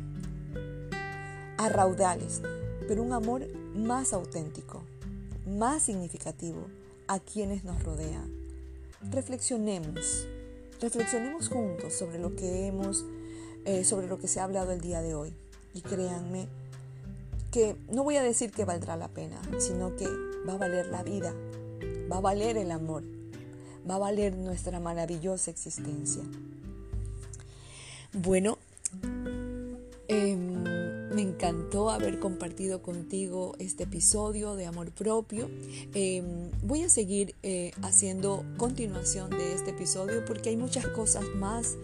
a 1.57 1.67
raudales, 1.67 2.41
pero 2.87 3.03
un 3.03 3.11
amor 3.11 3.45
más 3.75 4.13
auténtico, 4.13 4.81
más 5.45 5.83
significativo 5.83 6.67
a 7.07 7.19
quienes 7.19 7.63
nos 7.63 7.83
rodean. 7.83 8.31
Reflexionemos, 9.11 10.27
reflexionemos 10.81 11.49
juntos 11.49 11.93
sobre 11.93 12.19
lo 12.19 12.35
que 12.35 12.67
hemos, 12.67 13.05
eh, 13.65 13.83
sobre 13.83 14.07
lo 14.07 14.19
que 14.19 14.27
se 14.27 14.39
ha 14.39 14.45
hablado 14.45 14.71
el 14.71 14.81
día 14.81 15.01
de 15.01 15.15
hoy. 15.15 15.33
Y 15.73 15.81
créanme 15.81 16.47
que 17.51 17.75
no 17.89 18.03
voy 18.03 18.17
a 18.17 18.23
decir 18.23 18.51
que 18.51 18.65
valdrá 18.65 18.95
la 18.95 19.07
pena, 19.07 19.41
sino 19.59 19.95
que 19.95 20.07
va 20.47 20.53
a 20.53 20.57
valer 20.57 20.87
la 20.87 21.03
vida, 21.03 21.33
va 22.11 22.17
a 22.17 22.21
valer 22.21 22.57
el 22.57 22.71
amor, 22.71 23.03
va 23.89 23.95
a 23.95 23.99
valer 23.99 24.35
nuestra 24.35 24.79
maravillosa 24.79 25.51
existencia. 25.51 26.23
Bueno, 28.13 28.57
Em, 30.07 30.42
me 31.13 31.21
encantó 31.21 31.89
haber 31.89 32.19
compartido 32.19 32.81
contigo 32.81 33.55
este 33.59 33.83
episodio 33.83 34.55
de 34.55 34.65
amor 34.65 34.91
propio. 34.91 35.49
Em, 35.93 36.49
voy 36.63 36.83
a 36.83 36.89
seguir 36.89 37.35
eh, 37.43 37.71
haciendo 37.81 38.43
continuación 38.57 39.29
de 39.29 39.53
este 39.53 39.71
episodio 39.71 40.25
porque 40.25 40.49
hay 40.49 40.57
muchas 40.57 40.87
cosas 40.87 41.23
más 41.35 41.77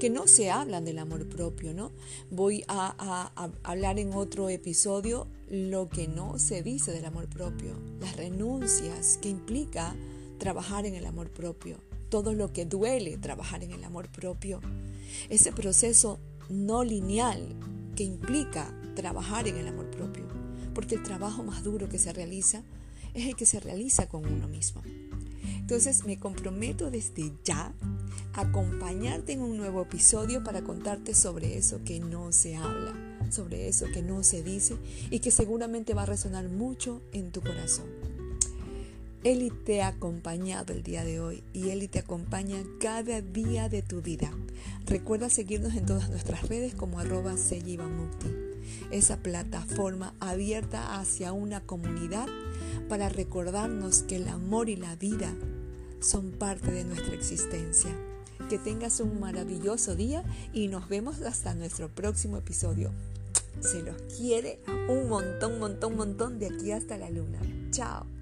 que 0.00 0.10
no 0.10 0.26
se 0.26 0.50
hablan 0.50 0.84
del 0.84 0.98
amor 0.98 1.28
propio, 1.28 1.72
¿no? 1.72 1.92
Voy 2.30 2.64
a, 2.66 2.94
a 2.98 3.50
hablar 3.62 4.00
en 4.00 4.14
otro 4.14 4.48
episodio 4.48 5.28
lo 5.48 5.88
que 5.88 6.08
no 6.08 6.38
se 6.38 6.62
dice 6.62 6.90
del 6.90 7.04
amor 7.04 7.28
propio, 7.28 7.74
las 8.00 8.16
renuncias 8.16 9.18
que 9.22 9.28
implica 9.28 9.94
trabajar 10.38 10.86
en 10.86 10.96
el 10.96 11.06
amor 11.06 11.30
propio, 11.30 11.76
todo 12.08 12.32
lo 12.32 12.52
que 12.52 12.64
duele 12.64 13.16
trabajar 13.16 13.62
en 13.62 13.70
el 13.70 13.84
amor 13.84 14.10
propio, 14.10 14.60
ese 15.28 15.52
proceso 15.52 16.18
no 16.48 16.82
lineal 16.82 17.54
que 17.94 18.04
implica 18.04 18.72
trabajar 18.94 19.48
en 19.48 19.56
el 19.56 19.68
amor 19.68 19.90
propio, 19.90 20.24
porque 20.74 20.94
el 20.94 21.02
trabajo 21.02 21.42
más 21.42 21.62
duro 21.62 21.88
que 21.88 21.98
se 21.98 22.12
realiza 22.12 22.62
es 23.14 23.26
el 23.26 23.36
que 23.36 23.46
se 23.46 23.60
realiza 23.60 24.08
con 24.08 24.26
uno 24.26 24.48
mismo. 24.48 24.82
Entonces 25.58 26.04
me 26.04 26.18
comprometo 26.18 26.90
desde 26.90 27.32
ya 27.44 27.72
a 28.34 28.40
acompañarte 28.40 29.32
en 29.32 29.42
un 29.42 29.56
nuevo 29.56 29.82
episodio 29.82 30.42
para 30.42 30.62
contarte 30.62 31.14
sobre 31.14 31.56
eso 31.56 31.80
que 31.84 32.00
no 32.00 32.32
se 32.32 32.56
habla, 32.56 32.94
sobre 33.30 33.68
eso 33.68 33.86
que 33.92 34.02
no 34.02 34.22
se 34.22 34.42
dice 34.42 34.76
y 35.10 35.20
que 35.20 35.30
seguramente 35.30 35.94
va 35.94 36.02
a 36.02 36.06
resonar 36.06 36.48
mucho 36.48 37.02
en 37.12 37.30
tu 37.30 37.40
corazón. 37.40 38.11
Eli 39.24 39.50
te 39.50 39.82
ha 39.82 39.88
acompañado 39.88 40.72
el 40.72 40.82
día 40.82 41.04
de 41.04 41.20
hoy 41.20 41.44
y 41.52 41.70
Eli 41.70 41.86
te 41.86 42.00
acompaña 42.00 42.56
cada 42.80 43.20
día 43.20 43.68
de 43.68 43.80
tu 43.80 44.02
vida. 44.02 44.32
Recuerda 44.86 45.30
seguirnos 45.30 45.76
en 45.76 45.86
todas 45.86 46.10
nuestras 46.10 46.48
redes 46.48 46.74
como 46.74 46.98
arroba 46.98 47.36
esa 48.90 49.16
plataforma 49.18 50.14
abierta 50.18 50.98
hacia 50.98 51.32
una 51.32 51.60
comunidad 51.60 52.26
para 52.88 53.08
recordarnos 53.08 54.02
que 54.02 54.16
el 54.16 54.26
amor 54.26 54.68
y 54.68 54.74
la 54.74 54.96
vida 54.96 55.32
son 56.00 56.32
parte 56.32 56.72
de 56.72 56.84
nuestra 56.84 57.14
existencia. 57.14 57.90
Que 58.50 58.58
tengas 58.58 58.98
un 58.98 59.20
maravilloso 59.20 59.94
día 59.94 60.24
y 60.52 60.66
nos 60.66 60.88
vemos 60.88 61.20
hasta 61.20 61.54
nuestro 61.54 61.88
próximo 61.88 62.38
episodio. 62.38 62.90
Se 63.60 63.82
los 63.82 63.96
quiere 64.18 64.58
un 64.88 65.08
montón, 65.08 65.60
montón, 65.60 65.96
montón 65.96 66.38
de 66.40 66.46
aquí 66.46 66.72
hasta 66.72 66.98
la 66.98 67.08
luna. 67.08 67.38
Chao. 67.70 68.21